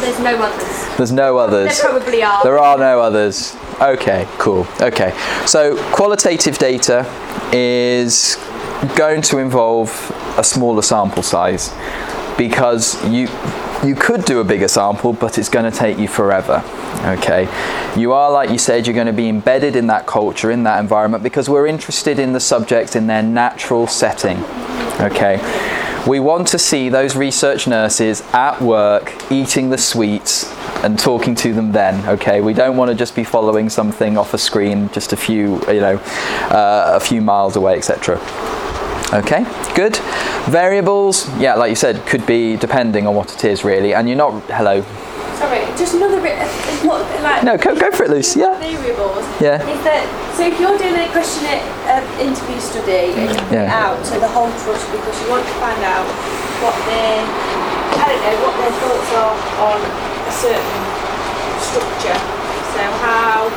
there's 0.00 0.18
no 0.20 0.36
others 0.42 0.96
There's 0.96 1.12
no 1.12 1.38
others. 1.38 1.78
there 1.80 1.90
probably 1.90 2.22
are 2.22 2.42
There 2.42 2.58
are 2.58 2.76
no 2.78 3.00
others. 3.00 3.56
Okay, 3.80 4.26
cool. 4.36 4.66
Okay. 4.80 5.14
So 5.46 5.76
qualitative 5.92 6.58
data 6.58 7.06
is 7.52 8.36
going 8.94 9.22
to 9.22 9.38
involve 9.38 9.88
a 10.36 10.44
smaller 10.44 10.82
sample 10.82 11.22
size 11.22 11.72
because 12.36 13.02
you 13.06 13.28
you 13.84 13.94
could 13.94 14.24
do 14.24 14.40
a 14.40 14.44
bigger 14.44 14.68
sample 14.68 15.12
but 15.12 15.38
it's 15.38 15.48
going 15.48 15.70
to 15.70 15.76
take 15.76 15.98
you 15.98 16.08
forever. 16.08 16.62
Okay. 17.18 17.48
You 17.96 18.12
are 18.12 18.30
like 18.30 18.50
you 18.50 18.58
said 18.58 18.86
you're 18.86 18.94
going 18.94 19.06
to 19.06 19.12
be 19.12 19.28
embedded 19.28 19.76
in 19.76 19.86
that 19.88 20.06
culture 20.06 20.50
in 20.50 20.64
that 20.64 20.80
environment 20.80 21.22
because 21.22 21.48
we're 21.48 21.66
interested 21.66 22.18
in 22.18 22.32
the 22.32 22.40
subjects 22.40 22.94
in 22.94 23.06
their 23.06 23.22
natural 23.22 23.86
setting. 23.86 24.38
Okay. 25.00 25.38
We 26.08 26.18
want 26.18 26.48
to 26.48 26.58
see 26.58 26.88
those 26.88 27.14
research 27.14 27.66
nurses 27.66 28.22
at 28.32 28.60
work 28.62 29.12
eating 29.30 29.68
the 29.68 29.76
sweets 29.76 30.50
and 30.82 30.98
talking 30.98 31.34
to 31.36 31.52
them 31.52 31.72
then. 31.72 32.06
Okay, 32.08 32.40
we 32.40 32.54
don't 32.54 32.78
want 32.78 32.90
to 32.90 32.94
just 32.94 33.14
be 33.14 33.22
following 33.22 33.68
something 33.68 34.16
off 34.16 34.32
a 34.32 34.38
screen 34.38 34.88
just 34.92 35.12
a 35.12 35.16
few, 35.16 35.60
you 35.66 35.80
know, 35.80 35.96
uh, 36.50 36.92
a 36.94 37.00
few 37.00 37.20
miles 37.20 37.56
away, 37.56 37.76
etc. 37.76 38.16
Okay, 39.12 39.42
good. 39.74 39.96
Variables, 40.46 41.26
yeah, 41.38 41.54
like 41.54 41.70
you 41.70 41.74
said, 41.76 42.06
could 42.06 42.24
be 42.26 42.56
depending 42.56 43.06
on 43.08 43.14
what 43.14 43.34
it 43.34 43.44
is 43.44 43.64
really, 43.64 43.92
and 43.92 44.06
you're 44.08 44.16
not. 44.16 44.38
Hello. 44.46 44.82
Sorry, 45.34 45.66
just 45.74 45.94
another 45.94 46.20
bit. 46.22 46.38
What 46.86 47.02
like 47.22 47.42
No, 47.42 47.56
go 47.58 47.74
go 47.74 47.90
for 47.90 48.04
it, 48.04 48.10
Lucy. 48.10 48.38
Yeah. 48.40 48.54
variables? 48.60 49.26
Yeah. 49.42 49.58
Is 49.66 49.82
that 49.82 50.06
so? 50.38 50.46
If 50.46 50.60
you're 50.62 50.78
doing 50.78 50.94
a 50.94 51.10
questionnaire 51.10 51.58
um, 51.90 52.06
interview 52.22 52.60
study 52.62 53.10
and 53.18 53.34
you 53.34 53.36
put 53.50 53.58
it 53.58 53.66
Yeah. 53.66 53.82
out 53.82 53.98
to 54.14 54.20
the 54.22 54.30
whole 54.30 54.52
trust 54.62 54.86
because 54.94 55.16
you 55.18 55.26
want 55.26 55.42
to 55.42 55.56
find 55.58 55.80
out 55.82 56.06
what 56.62 56.76
their 56.86 57.18
I 57.98 58.04
don't 58.14 58.22
know 58.22 58.36
what 58.46 58.54
their 58.62 58.74
thoughts 58.78 59.10
are 59.18 59.34
on 59.74 59.80
a 59.82 60.32
certain 60.38 60.80
structure. 61.58 62.18
So 62.78 62.82
how 63.02 63.50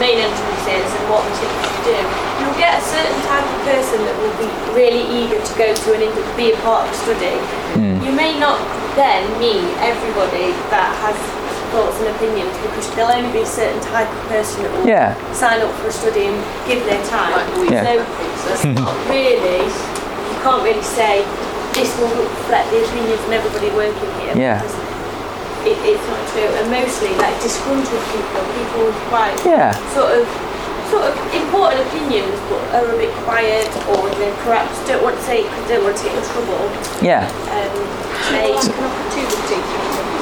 main 0.00 0.16
entrance 0.18 0.64
is 0.66 0.88
and 0.88 1.04
what 1.12 1.20
the 1.28 1.32
teachers 1.36 1.76
do. 1.84 1.98
You'll 2.40 2.56
get 2.58 2.80
a 2.80 2.84
certain 2.84 3.20
type 3.28 3.44
of 3.44 3.58
person 3.68 4.00
that 4.08 4.16
will 4.18 4.32
be 4.40 4.48
really 4.72 5.04
eager 5.04 5.36
to 5.38 5.52
go 5.60 5.68
to 5.76 5.86
and 5.94 6.02
inter- 6.08 6.24
be 6.36 6.52
a 6.52 6.58
part 6.64 6.88
of 6.88 6.90
the 6.90 6.98
study. 7.12 7.36
Hmm. 7.76 8.00
You 8.02 8.12
may 8.16 8.40
not 8.40 8.56
then 8.96 9.28
meet 9.38 9.68
everybody 9.84 10.56
that 10.72 10.88
has 11.04 11.14
thoughts 11.70 12.00
and 12.02 12.08
opinions 12.16 12.50
because 12.66 12.88
there'll 12.96 13.12
only 13.12 13.30
be 13.30 13.44
a 13.44 13.46
certain 13.46 13.78
type 13.84 14.08
of 14.10 14.20
person 14.26 14.64
that 14.64 14.72
will 14.74 14.88
Yeah. 14.88 15.14
sign 15.32 15.62
up 15.62 15.70
for 15.78 15.86
a 15.86 15.92
study 15.94 16.26
and 16.26 16.38
give 16.66 16.82
their 16.88 16.98
time. 17.06 17.36
Yeah. 17.70 17.84
So 17.84 17.92
it's 18.50 18.64
not 18.80 18.96
really, 19.06 19.68
you 19.68 20.36
can't 20.42 20.64
really 20.64 20.82
say 20.82 21.22
this 21.78 21.92
will 22.00 22.10
reflect 22.10 22.70
the 22.74 22.82
opinions 22.82 23.22
of 23.22 23.30
everybody 23.30 23.70
working 23.70 24.10
here. 24.18 24.34
Yeah. 24.34 24.58
Because 25.60 25.76
It, 25.76 25.96
it's 25.96 26.06
not 26.08 26.22
true. 26.32 26.48
And 26.58 26.70
mostly 26.72 27.12
like 27.20 27.36
disgruntled 27.42 28.04
people, 28.12 28.40
people 28.56 28.80
with 28.88 29.00
quite 29.12 29.36
Yeah. 29.44 29.72
sort 29.94 30.12
of 30.16 30.24
sort 30.90 31.04
of 31.06 31.14
important 31.32 31.78
opinions 31.86 32.34
but 32.50 32.58
are 32.74 32.90
a 32.90 32.96
bit 32.98 33.14
quiet 33.22 33.68
or 33.94 34.10
they 34.18 34.32
perhaps 34.42 34.74
don't 34.90 35.02
want 35.04 35.14
to 35.14 35.22
say 35.22 35.44
because 35.44 35.64
they 35.68 35.76
don't 35.76 35.84
want 35.84 35.96
to 35.96 36.02
get 36.02 36.16
in 36.18 36.24
trouble. 36.34 36.66
Yeah. 36.98 37.22
Um, 37.54 37.74
they, 38.34 38.50
Like 38.58 38.64
an 38.74 38.84
opportunity. 38.90 40.19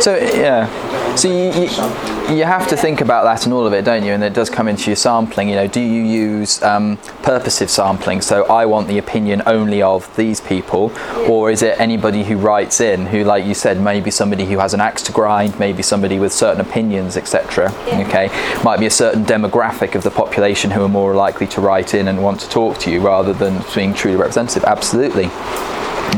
So 0.00 0.16
yeah, 0.16 1.14
so 1.14 1.28
you, 1.28 1.52
you, 1.52 2.36
you 2.38 2.44
have 2.44 2.68
to 2.68 2.76
think 2.76 3.02
about 3.02 3.24
that 3.24 3.44
and 3.44 3.52
all 3.52 3.66
of 3.66 3.74
it, 3.74 3.84
don't 3.84 4.02
you? 4.02 4.12
And 4.12 4.24
it 4.24 4.32
does 4.32 4.48
come 4.48 4.68
into 4.68 4.86
your 4.86 4.96
sampling. 4.96 5.50
You 5.50 5.56
know, 5.56 5.66
do 5.66 5.80
you 5.80 6.02
use 6.02 6.62
um, 6.62 6.96
purposive 7.22 7.68
sampling? 7.68 8.22
So 8.22 8.44
I 8.46 8.64
want 8.64 8.88
the 8.88 8.96
opinion 8.96 9.42
only 9.44 9.82
of 9.82 10.14
these 10.16 10.40
people, 10.40 10.92
or 11.28 11.50
is 11.50 11.62
it 11.62 11.78
anybody 11.78 12.24
who 12.24 12.38
writes 12.38 12.80
in, 12.80 13.06
who, 13.06 13.24
like 13.24 13.44
you 13.44 13.52
said, 13.52 13.80
maybe 13.80 14.10
somebody 14.10 14.46
who 14.46 14.58
has 14.58 14.72
an 14.72 14.80
axe 14.80 15.02
to 15.02 15.12
grind, 15.12 15.58
maybe 15.58 15.82
somebody 15.82 16.18
with 16.18 16.32
certain 16.32 16.60
opinions, 16.60 17.18
etc. 17.18 17.70
Yeah. 17.86 18.06
Okay, 18.06 18.62
might 18.64 18.80
be 18.80 18.86
a 18.86 18.90
certain 18.90 19.24
demographic 19.24 19.94
of 19.94 20.02
the 20.02 20.10
population 20.10 20.70
who 20.70 20.82
are 20.82 20.88
more 20.88 21.14
likely 21.14 21.46
to 21.48 21.60
write 21.60 21.92
in 21.92 22.08
and 22.08 22.22
want 22.22 22.40
to 22.40 22.48
talk 22.48 22.78
to 22.78 22.90
you 22.90 23.00
rather 23.00 23.34
than 23.34 23.62
being 23.74 23.92
truly 23.92 24.16
representative. 24.16 24.64
Absolutely. 24.64 25.26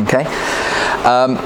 Okay. 0.05 0.25
Um, 1.05 1.37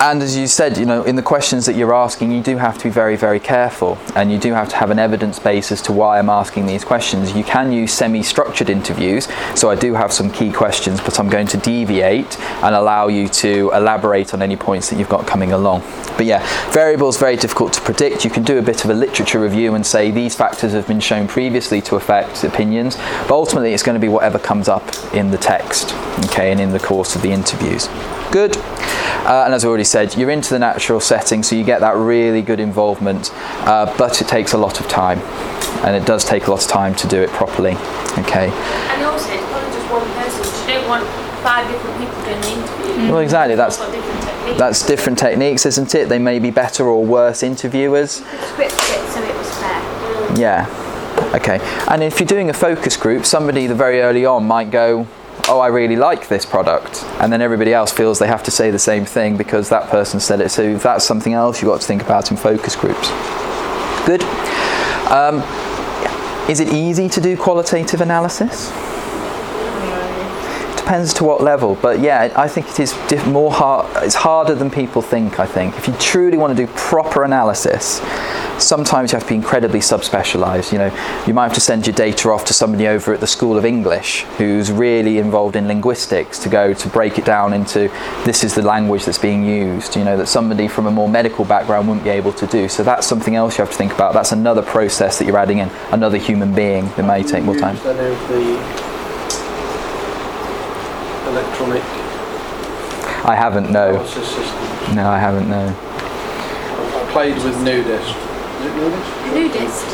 and 0.00 0.22
as 0.22 0.36
you 0.36 0.46
said, 0.46 0.76
you 0.76 0.84
know, 0.84 1.02
in 1.04 1.16
the 1.16 1.22
questions 1.22 1.66
that 1.66 1.76
you're 1.76 1.94
asking, 1.94 2.32
you 2.32 2.42
do 2.42 2.56
have 2.56 2.76
to 2.78 2.84
be 2.84 2.90
very, 2.90 3.16
very 3.16 3.40
careful, 3.40 3.98
and 4.14 4.30
you 4.30 4.38
do 4.38 4.52
have 4.52 4.68
to 4.70 4.76
have 4.76 4.90
an 4.90 4.98
evidence 4.98 5.38
base 5.38 5.72
as 5.72 5.80
to 5.82 5.92
why 5.92 6.18
I'm 6.18 6.28
asking 6.28 6.66
these 6.66 6.84
questions. 6.84 7.34
You 7.34 7.44
can 7.44 7.72
use 7.72 7.92
semi-structured 7.92 8.68
interviews, 8.68 9.28
so 9.54 9.70
I 9.70 9.74
do 9.74 9.94
have 9.94 10.12
some 10.12 10.30
key 10.30 10.52
questions, 10.52 11.00
but 11.00 11.18
I'm 11.18 11.28
going 11.28 11.46
to 11.48 11.56
deviate 11.56 12.38
and 12.62 12.74
allow 12.74 13.08
you 13.08 13.28
to 13.28 13.70
elaborate 13.72 14.34
on 14.34 14.42
any 14.42 14.56
points 14.56 14.90
that 14.90 14.98
you've 14.98 15.08
got 15.08 15.26
coming 15.26 15.52
along. 15.52 15.82
But 16.16 16.26
yeah, 16.26 16.44
variables 16.72 17.16
very 17.18 17.36
difficult 17.36 17.72
to 17.74 17.80
predict. 17.80 18.24
You 18.24 18.30
can 18.30 18.42
do 18.42 18.58
a 18.58 18.62
bit 18.62 18.84
of 18.84 18.90
a 18.90 18.94
literature 18.94 19.40
review 19.40 19.74
and 19.74 19.84
say 19.86 20.10
these 20.10 20.34
factors 20.34 20.72
have 20.72 20.86
been 20.86 21.00
shown 21.00 21.26
previously 21.26 21.80
to 21.82 21.96
affect 21.96 22.44
opinions, 22.44 22.96
but 22.96 23.32
ultimately 23.32 23.72
it's 23.72 23.82
going 23.82 23.94
to 23.94 24.00
be 24.00 24.08
whatever 24.08 24.38
comes 24.38 24.68
up 24.68 24.84
in 25.14 25.30
the 25.30 25.38
text, 25.38 25.94
okay, 26.26 26.52
and 26.52 26.60
in 26.60 26.70
the 26.70 26.78
course 26.78 27.16
of 27.16 27.22
the 27.22 27.30
interviews. 27.30 27.88
Good. 28.30 28.56
Uh, 28.56 29.44
and 29.46 29.54
as 29.54 29.64
I 29.64 29.68
already 29.68 29.84
said, 29.84 30.16
you're 30.16 30.30
into 30.30 30.50
the 30.50 30.58
natural 30.58 31.00
setting, 31.00 31.42
so 31.42 31.56
you 31.56 31.64
get 31.64 31.80
that 31.80 31.96
really 31.96 32.42
good 32.42 32.60
involvement, 32.60 33.30
uh, 33.66 33.94
but 33.96 34.20
it 34.20 34.28
takes 34.28 34.52
a 34.52 34.58
lot 34.58 34.80
of 34.80 34.88
time, 34.88 35.18
and 35.84 35.96
it 35.96 36.06
does 36.06 36.24
take 36.24 36.46
a 36.46 36.50
lot 36.50 36.62
of 36.62 36.70
time 36.70 36.94
to 36.96 37.08
do 37.08 37.22
it 37.22 37.30
properly. 37.30 37.72
Okay. 38.18 38.50
And 38.50 39.02
also, 39.02 39.32
it's 39.32 39.44
probably 39.50 39.70
just 39.72 39.90
one 39.90 40.06
person. 40.14 40.68
You 40.68 40.74
don't 40.74 40.88
want 40.88 41.06
five 41.42 41.70
different 41.70 41.98
people 41.98 42.24
doing 42.24 42.40
the 42.40 42.52
interview. 42.52 43.12
Well, 43.12 43.20
exactly. 43.20 43.54
That's 43.54 43.78
different 43.78 44.24
that's 44.58 44.86
different 44.86 45.18
techniques, 45.18 45.66
isn't 45.66 45.94
it? 45.94 46.08
They 46.08 46.18
may 46.18 46.38
be 46.38 46.50
better 46.50 46.84
or 46.84 47.04
worse 47.04 47.42
interviewers. 47.42 48.10
script 48.12 48.72
it 48.72 49.08
so 49.10 49.22
it 49.22 49.34
was 49.34 49.50
fair. 49.58 50.38
Yeah. 50.38 51.30
Okay. 51.34 51.58
And 51.88 52.02
if 52.02 52.20
you're 52.20 52.26
doing 52.26 52.50
a 52.50 52.54
focus 52.54 52.96
group, 52.96 53.24
somebody 53.24 53.66
the 53.66 53.74
very 53.74 54.00
early 54.00 54.26
on 54.26 54.44
might 54.46 54.70
go, 54.70 55.06
"Oh, 55.48 55.60
I 55.60 55.68
really 55.68 55.96
like 55.96 56.28
this 56.28 56.46
product," 56.46 57.04
and 57.20 57.32
then 57.32 57.42
everybody 57.42 57.72
else 57.72 57.92
feels 57.92 58.18
they 58.18 58.26
have 58.26 58.42
to 58.44 58.50
say 58.50 58.70
the 58.70 58.78
same 58.78 59.04
thing 59.04 59.36
because 59.36 59.68
that 59.68 59.88
person 59.88 60.20
said 60.20 60.40
it. 60.40 60.50
So 60.50 60.76
that's 60.76 61.04
something 61.04 61.32
else 61.32 61.60
you've 61.60 61.70
got 61.70 61.80
to 61.80 61.86
think 61.86 62.02
about 62.02 62.30
in 62.30 62.36
focus 62.36 62.76
groups. 62.76 63.10
Good. 64.06 64.22
Um, 65.10 65.42
is 66.48 66.60
it 66.60 66.72
easy 66.72 67.08
to 67.08 67.20
do 67.20 67.36
qualitative 67.36 68.00
analysis? 68.00 68.72
depends 70.84 71.14
to 71.14 71.24
what 71.24 71.42
level, 71.42 71.76
but 71.80 71.98
yeah, 71.98 72.30
I 72.36 72.46
think 72.46 72.68
it 72.68 72.78
is 72.78 72.94
more 73.26 73.50
hard. 73.50 73.86
It's 74.04 74.14
harder 74.14 74.54
than 74.54 74.70
people 74.70 75.00
think. 75.00 75.40
I 75.40 75.46
think 75.46 75.78
if 75.78 75.88
you 75.88 75.94
truly 75.94 76.36
want 76.36 76.54
to 76.54 76.66
do 76.66 76.70
proper 76.74 77.24
analysis, 77.24 78.00
sometimes 78.58 79.12
you 79.12 79.16
have 79.16 79.24
to 79.24 79.28
be 79.28 79.34
incredibly 79.34 79.80
subspecialised. 79.80 80.72
You 80.72 80.78
know, 80.78 81.24
you 81.26 81.34
might 81.34 81.44
have 81.44 81.54
to 81.54 81.60
send 81.60 81.86
your 81.86 81.94
data 81.94 82.30
off 82.30 82.44
to 82.46 82.54
somebody 82.54 82.86
over 82.86 83.12
at 83.12 83.20
the 83.20 83.26
School 83.26 83.56
of 83.56 83.64
English 83.64 84.22
who's 84.38 84.70
really 84.70 85.18
involved 85.18 85.56
in 85.56 85.66
linguistics 85.66 86.38
to 86.40 86.48
go 86.48 86.72
to 86.74 86.88
break 86.88 87.18
it 87.18 87.24
down 87.24 87.52
into 87.52 87.88
this 88.24 88.44
is 88.44 88.54
the 88.54 88.62
language 88.62 89.04
that's 89.04 89.18
being 89.18 89.44
used. 89.44 89.96
You 89.96 90.04
know, 90.04 90.16
that 90.16 90.26
somebody 90.26 90.68
from 90.68 90.86
a 90.86 90.90
more 90.90 91.08
medical 91.08 91.44
background 91.44 91.88
wouldn't 91.88 92.04
be 92.04 92.10
able 92.10 92.32
to 92.34 92.46
do. 92.46 92.68
So 92.68 92.82
that's 92.82 93.06
something 93.06 93.34
else 93.34 93.58
you 93.58 93.64
have 93.64 93.72
to 93.72 93.78
think 93.78 93.92
about. 93.92 94.12
That's 94.14 94.32
another 94.32 94.62
process 94.62 95.18
that 95.18 95.26
you're 95.26 95.38
adding 95.38 95.58
in, 95.58 95.70
another 95.92 96.18
human 96.18 96.54
being 96.54 96.86
that 96.96 97.04
may 97.04 97.22
take 97.22 97.44
more 97.44 97.56
time. 97.56 97.76
Use 97.76 97.86
any 97.86 98.12
of 98.12 98.28
the 98.28 98.84
electronic 101.30 101.82
I 103.26 103.34
haven't. 103.34 103.72
No, 103.72 103.92
no, 104.94 105.08
I 105.08 105.18
haven't. 105.18 105.48
No. 105.48 105.66
I 105.66 107.08
played 107.10 107.36
with 107.36 107.56
Nudist. 107.64 108.33
Nudist? 108.64 109.86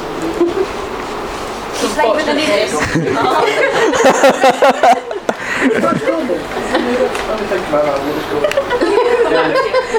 You 1.80 1.88
played 1.88 2.14
with 2.16 2.28
a 2.28 2.34
nudist. 2.34 2.74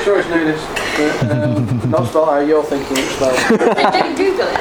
Sure 0.03 0.19
it's 0.19 0.29
Nudist. 0.29 0.65
But, 0.97 1.89
not 1.89 2.07
spelled 2.07 2.27
how 2.29 2.39
you're 2.39 2.63
thinking 2.63 2.97
it's 2.97 3.11
spelled. 3.15 3.37
Don't 3.59 4.15
Google 4.15 4.47
it. 4.47 4.55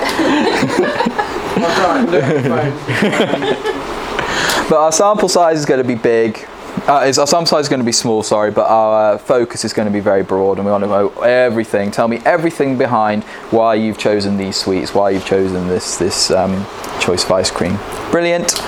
I'll 1.62 1.74
try 1.76 1.98
and 1.98 2.06
do 2.10 2.16
it 2.16 2.24
on 2.24 2.30
the 2.30 3.56
phone. 3.56 4.68
But 4.68 4.78
our 4.78 4.92
sample 4.92 5.28
size 5.28 5.58
is 5.58 5.66
going 5.66 5.82
to 5.82 5.86
be 5.86 5.94
big. 5.94 6.46
Uh, 6.86 7.04
is 7.06 7.18
our 7.18 7.26
sample 7.26 7.46
size 7.46 7.66
is 7.66 7.68
going 7.68 7.80
to 7.80 7.86
be 7.86 7.92
small, 7.92 8.22
sorry, 8.22 8.50
but 8.50 8.66
our 8.66 9.14
uh, 9.14 9.18
focus 9.18 9.64
is 9.64 9.72
going 9.72 9.86
to 9.86 9.92
be 9.92 10.00
very 10.00 10.22
broad, 10.22 10.58
and 10.58 10.64
we 10.64 10.72
want 10.72 10.82
to 10.84 10.88
know 10.88 11.08
everything. 11.22 11.90
Tell 11.90 12.08
me 12.08 12.18
everything 12.24 12.78
behind 12.78 13.24
why 13.50 13.74
you've 13.74 13.98
chosen 13.98 14.36
these 14.36 14.56
sweets, 14.56 14.94
why 14.94 15.10
you've 15.10 15.26
chosen 15.26 15.68
this 15.68 15.96
this 15.96 16.30
um, 16.30 16.66
choice 17.00 17.24
of 17.24 17.32
ice 17.32 17.50
cream. 17.50 17.78
Brilliant. 18.10 18.58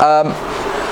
Um, 0.00 0.34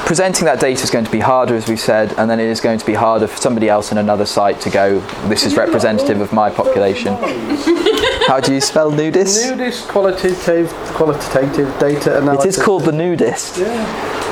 presenting 0.07 0.45
that 0.45 0.59
data 0.59 0.83
is 0.83 0.91
going 0.91 1.05
to 1.05 1.11
be 1.11 1.21
harder, 1.21 1.55
as 1.55 1.69
we 1.69 1.77
said, 1.77 2.13
and 2.19 2.31
then 2.31 2.41
it 2.41 2.47
is 2.47 2.61
going 2.61 2.79
to 2.79 2.87
be 2.87 2.95
harder 2.95 3.27
for 3.27 3.37
somebody 3.37 3.69
else 3.69 3.93
in 3.93 3.99
another 3.99 4.27
site 4.27 4.61
to 4.61 4.71
go. 4.71 5.01
This 5.29 5.45
is 5.45 5.57
representative 5.57 6.21
of 6.21 6.33
my 6.33 6.51
population. 6.51 7.17
How 8.27 8.41
do 8.41 8.55
you 8.55 8.61
spell 8.61 8.91
nudist? 8.91 9.51
Nudist 9.51 9.89
qualitative 9.89 10.69
qualitative 10.95 11.79
data 11.79 12.19
analysis. 12.19 12.57
is 12.57 12.63
called 12.63 12.85
the 12.85 12.93
nudist. 12.93 13.59
Yeah. 13.59 14.30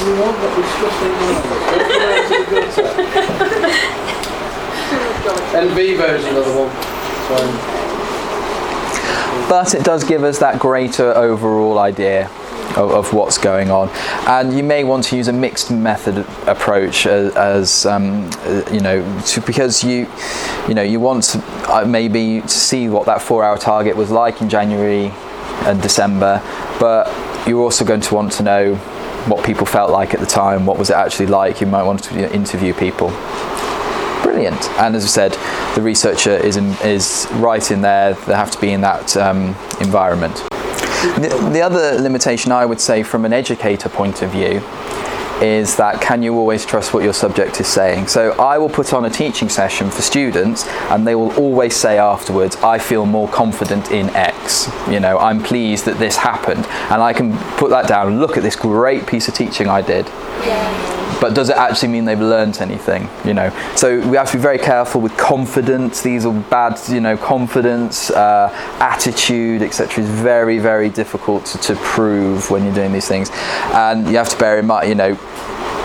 You 0.00 0.16
want 0.18 0.36
that 0.40 0.52
disgusting 0.56 1.14
man. 1.20 1.36
That's 2.00 2.30
the 2.30 2.44
good 2.48 2.68
set. 2.72 2.96
NVivo's 5.52 6.24
another 6.24 6.54
one. 6.56 6.72
So, 7.28 7.36
but 9.48 9.74
it 9.74 9.84
does 9.84 10.04
give 10.04 10.24
us 10.24 10.38
that 10.38 10.58
greater 10.58 11.12
overall 11.12 11.78
idea 11.78 12.30
of, 12.76 12.92
of 12.92 13.12
what's 13.12 13.36
going 13.36 13.70
on. 13.70 13.90
And 14.26 14.56
you 14.56 14.62
may 14.62 14.84
want 14.84 15.04
to 15.04 15.16
use 15.16 15.28
a 15.28 15.32
mixed 15.34 15.70
method 15.70 16.24
approach 16.46 17.06
as, 17.06 17.34
as 17.36 17.84
um, 17.84 18.30
uh, 18.40 18.62
you 18.72 18.80
know, 18.80 19.02
to, 19.26 19.40
because 19.42 19.84
you, 19.84 20.08
you 20.66 20.74
know, 20.74 20.82
you 20.82 20.98
want 20.98 21.24
to, 21.24 21.42
uh, 21.70 21.84
maybe 21.86 22.40
to 22.40 22.48
see 22.48 22.88
what 22.88 23.04
that 23.06 23.20
four-hour 23.20 23.58
target 23.58 23.96
was 23.96 24.10
like 24.10 24.40
in 24.40 24.48
January 24.48 25.12
and 25.66 25.82
December, 25.82 26.40
but 26.78 27.06
you're 27.46 27.60
also 27.60 27.84
going 27.84 28.00
to 28.00 28.14
want 28.14 28.32
to 28.32 28.42
know 28.42 28.80
what 29.28 29.44
people 29.44 29.66
felt 29.66 29.90
like 29.90 30.14
at 30.14 30.20
the 30.20 30.26
time, 30.26 30.66
what 30.66 30.78
was 30.78 30.90
it 30.90 30.96
actually 30.96 31.26
like. 31.26 31.60
You 31.60 31.66
might 31.66 31.82
want 31.82 32.04
to 32.04 32.14
you 32.14 32.22
know, 32.22 32.28
interview 32.32 32.72
people 32.74 33.10
brilliant. 34.30 34.70
And 34.78 34.94
as 34.94 35.04
I 35.04 35.08
said, 35.08 35.32
the 35.74 35.82
researcher 35.82 36.30
is 36.30 36.56
in, 36.56 36.66
is 36.84 37.26
right 37.32 37.68
in 37.70 37.82
there. 37.82 38.14
They 38.14 38.34
have 38.34 38.50
to 38.52 38.60
be 38.60 38.70
in 38.72 38.80
that 38.82 39.16
um, 39.16 39.56
environment. 39.80 40.36
The, 41.16 41.50
the 41.52 41.60
other 41.60 42.00
limitation 42.00 42.52
I 42.52 42.64
would 42.64 42.80
say 42.80 43.02
from 43.02 43.24
an 43.24 43.32
educator 43.32 43.88
point 43.88 44.22
of 44.22 44.30
view 44.30 44.60
is 45.42 45.76
that 45.76 46.00
can 46.00 46.22
you 46.22 46.36
always 46.36 46.64
trust 46.64 46.92
what 46.94 47.02
your 47.02 47.12
subject 47.12 47.60
is 47.60 47.66
saying? 47.66 48.08
So 48.08 48.32
I 48.32 48.58
will 48.58 48.68
put 48.68 48.92
on 48.92 49.04
a 49.04 49.10
teaching 49.10 49.48
session 49.48 49.90
for 49.90 50.02
students 50.02 50.66
and 50.90 51.06
they 51.06 51.14
will 51.14 51.32
always 51.36 51.74
say 51.74 51.98
afterwards, 51.98 52.56
I 52.56 52.78
feel 52.78 53.06
more 53.06 53.28
confident 53.28 53.90
in 53.90 54.10
X. 54.10 54.68
You 54.88 55.00
know, 55.00 55.18
I'm 55.18 55.42
pleased 55.42 55.84
that 55.86 55.98
this 55.98 56.16
happened. 56.16 56.66
And 56.90 57.02
I 57.02 57.12
can 57.12 57.36
put 57.56 57.70
that 57.70 57.88
down 57.88 58.20
look 58.20 58.36
at 58.36 58.42
this 58.42 58.56
great 58.56 59.06
piece 59.06 59.28
of 59.28 59.34
teaching 59.34 59.68
I 59.68 59.82
did 59.82 60.06
but 61.20 61.34
does 61.34 61.50
it 61.50 61.56
actually 61.56 61.88
mean 61.88 62.04
they've 62.04 62.20
learnt 62.20 62.60
anything 62.60 63.08
you 63.24 63.34
know? 63.34 63.50
So 63.76 64.00
we 64.08 64.16
have 64.16 64.30
to 64.30 64.36
be 64.36 64.42
very 64.42 64.58
careful 64.58 65.00
with 65.00 65.16
confidence. 65.16 66.02
These 66.02 66.24
are 66.26 66.32
bad 66.32 66.78
you 66.88 67.00
know 67.00 67.16
confidence 67.16 68.10
uh, 68.10 68.50
attitude 68.80 69.62
etc 69.62 70.02
is 70.02 70.10
very 70.10 70.58
very 70.58 70.88
difficult 70.88 71.44
to, 71.46 71.58
to 71.58 71.74
prove 71.76 72.50
when 72.50 72.64
you're 72.64 72.74
doing 72.74 72.92
these 72.92 73.08
things. 73.08 73.30
And 73.72 74.06
you 74.08 74.16
have 74.16 74.28
to 74.30 74.38
bear 74.38 74.58
in 74.58 74.66
mind 74.66 74.88
you 74.88 74.94
know 74.94 75.14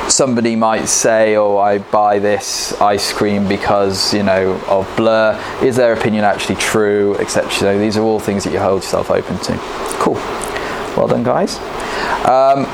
somebody 0.08 0.56
might 0.56 0.86
say 0.86 1.36
oh 1.36 1.58
i 1.58 1.80
buy 1.80 2.19
this 2.19 2.80
ice 2.80 3.12
cream 3.12 3.48
because 3.48 4.13
you 4.13 4.21
know 4.24 4.62
of 4.67 4.88
blur. 4.95 5.39
Is 5.63 5.76
their 5.76 5.93
opinion 5.93 6.24
actually 6.24 6.56
true 6.58 7.15
etc 7.17 7.52
so 7.52 7.80
these 7.80 7.98
are 7.98 8.04
all 8.04 8.19
things 8.19 8.43
that 8.43 8.54
you 8.54 8.60
hold 8.60 8.84
yourself 8.84 9.10
open 9.10 9.38
to. 9.39 9.58
Cool. 10.00 10.15
Well 10.95 11.08
done 11.08 11.24
guys. 11.24 11.58
Um, 12.26 12.65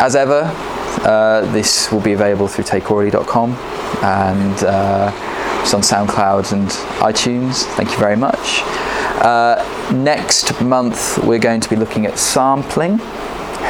as 0.00 0.16
ever, 0.16 0.50
uh, 1.04 1.40
this 1.52 1.90
will 1.90 2.00
be 2.00 2.12
available 2.12 2.48
through 2.48 2.64
takeaurally.com 2.64 3.52
and 4.02 4.64
uh, 4.64 5.10
it's 5.62 5.74
on 5.74 5.80
SoundCloud 5.80 6.52
and 6.52 6.68
iTunes. 7.00 7.64
Thank 7.76 7.90
you 7.92 7.98
very 7.98 8.16
much. 8.16 8.60
Uh, 9.24 9.62
next 9.94 10.60
month, 10.60 11.18
we're 11.18 11.38
going 11.38 11.60
to 11.60 11.68
be 11.70 11.76
looking 11.76 12.06
at 12.06 12.18
sampling. 12.18 12.98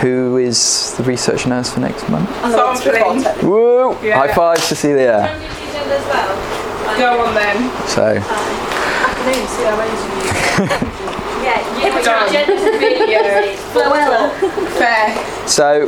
Who 0.00 0.38
is 0.38 0.94
the 0.96 1.02
research 1.04 1.46
nurse 1.46 1.70
for 1.72 1.80
next 1.80 2.08
month? 2.08 2.28
Sampling. 2.40 3.22
Woo! 3.48 3.96
Yeah. 4.02 4.16
High 4.18 4.32
five, 4.34 4.58
Cecilia. 4.58 5.20
Can 5.20 5.42
you 5.42 5.48
do 5.48 5.72
them 5.72 5.90
as 5.90 6.06
well? 6.06 6.98
Go 6.98 7.24
on 7.26 7.34
then. 7.34 7.86
So, 7.88 8.16
Afternoon, 8.16 9.46
CRA's 9.46 10.02
Yeah, 11.42 11.58
you 11.76 11.82
Yeah, 11.82 11.94
would 11.94 12.04
done. 12.04 12.32
gender 12.32 12.54
really 12.78 13.12
Yeah. 13.12 13.74
Well, 13.74 14.30
Fair. 14.78 15.48
so 15.48 15.86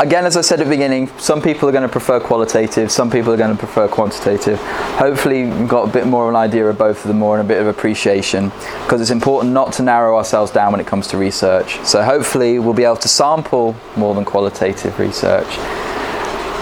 again, 0.00 0.24
as 0.26 0.36
I 0.36 0.40
said 0.40 0.60
at 0.60 0.64
the 0.64 0.70
beginning, 0.70 1.08
some 1.18 1.40
people 1.40 1.68
are 1.68 1.72
going 1.72 1.82
to 1.82 1.88
prefer 1.88 2.20
qualitative, 2.20 2.90
some 2.90 3.10
people 3.10 3.32
are 3.32 3.36
going 3.36 3.54
to 3.54 3.58
prefer 3.58 3.88
quantitative. 3.88 4.58
Hopefully, 4.96 5.40
you've 5.40 5.68
got 5.68 5.88
a 5.88 5.92
bit 5.92 6.06
more 6.06 6.24
of 6.24 6.30
an 6.30 6.36
idea 6.36 6.66
of 6.66 6.78
both 6.78 6.98
of 7.02 7.08
them 7.08 7.18
more 7.18 7.38
and 7.38 7.44
a 7.44 7.48
bit 7.48 7.60
of 7.60 7.66
appreciation 7.66 8.50
because 8.82 9.00
it's 9.00 9.10
important 9.10 9.52
not 9.52 9.72
to 9.74 9.82
narrow 9.82 10.16
ourselves 10.16 10.50
down 10.50 10.72
when 10.72 10.80
it 10.80 10.86
comes 10.86 11.06
to 11.08 11.16
research. 11.16 11.78
So, 11.84 12.02
hopefully, 12.02 12.58
we'll 12.58 12.74
be 12.74 12.84
able 12.84 12.96
to 12.96 13.08
sample 13.08 13.76
more 13.96 14.14
than 14.14 14.24
qualitative 14.24 14.98
research 14.98 15.46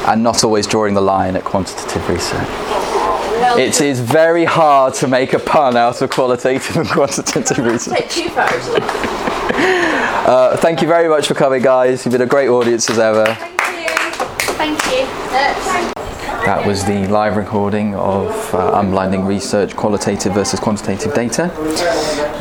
and 0.07 0.23
not 0.23 0.43
always 0.45 0.67
drawing 0.67 0.95
the 0.95 1.01
line 1.01 1.37
at 1.37 1.45
quantitative 1.45 2.09
research. 2.09 2.49
It 3.59 3.81
is 3.81 4.01
very 4.01 4.45
hard 4.45 4.95
to 4.95 5.09
make 5.09 5.33
a 5.33 5.39
pun 5.39 5.77
out 5.77 6.03
of 6.03 6.11
qualitative 6.11 6.77
and 6.77 6.89
quantitative 6.89 7.59
research. 7.65 7.99
Take 9.53 9.61
two 9.61 9.63
photos. 9.63 10.27
Uh, 10.27 10.57
thank 10.59 10.83
you 10.83 10.89
very 10.89 11.09
much 11.09 11.27
for 11.29 11.35
coming, 11.35 11.63
guys. 11.63 12.05
You've 12.05 12.13
been 12.13 12.23
a 12.23 12.27
great 12.27 12.49
audience 12.49 12.89
as 12.91 12.99
ever. 12.99 13.27
Thank 13.27 14.79
you. 14.91 15.07
Thank 15.07 15.95
you. 15.95 16.01
That 16.45 16.67
was 16.67 16.85
the 16.85 17.07
live 17.09 17.37
recording 17.37 17.95
of 17.95 18.55
uh, 18.55 18.81
Unblinding 18.81 19.27
Research 19.27 19.77
Qualitative 19.77 20.33
versus 20.33 20.59
Quantitative 20.59 21.15
Data. 21.15 21.51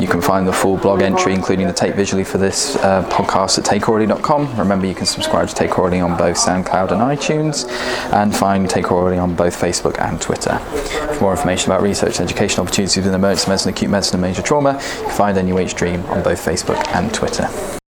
You 0.00 0.08
can 0.08 0.22
find 0.22 0.48
the 0.48 0.52
full 0.52 0.78
blog 0.78 1.02
entry, 1.02 1.34
including 1.34 1.66
the 1.66 1.74
Take 1.74 1.94
Visually 1.94 2.24
for 2.24 2.38
this 2.38 2.76
uh, 2.76 3.06
podcast 3.10 3.58
at 3.58 3.64
takeaurally.com. 3.64 4.56
Remember, 4.58 4.86
you 4.86 4.94
can 4.94 5.04
subscribe 5.04 5.48
to 5.48 5.54
Take 5.54 5.72
Aurally 5.72 6.02
on 6.02 6.16
both 6.16 6.38
SoundCloud 6.38 6.92
and 6.92 7.02
iTunes, 7.02 7.68
and 8.12 8.34
find 8.34 8.68
Take 8.68 8.86
Aurally 8.86 9.22
on 9.22 9.34
both 9.34 9.54
Facebook 9.54 10.00
and 10.00 10.20
Twitter. 10.20 10.58
For 10.58 11.20
more 11.20 11.32
information 11.32 11.70
about 11.70 11.82
research 11.82 12.18
and 12.18 12.28
educational 12.28 12.66
opportunities 12.66 13.06
in 13.06 13.12
emergency 13.12 13.48
medicine, 13.48 13.72
acute 13.72 13.90
medicine, 13.90 14.14
and 14.14 14.22
major 14.22 14.42
trauma, 14.42 14.72
you 14.72 15.04
can 15.04 15.10
find 15.10 15.36
NUH 15.36 15.74
DREEAM 15.74 16.02
on 16.06 16.22
both 16.22 16.42
Facebook 16.42 16.82
and 16.94 17.12
Twitter. 17.12 17.79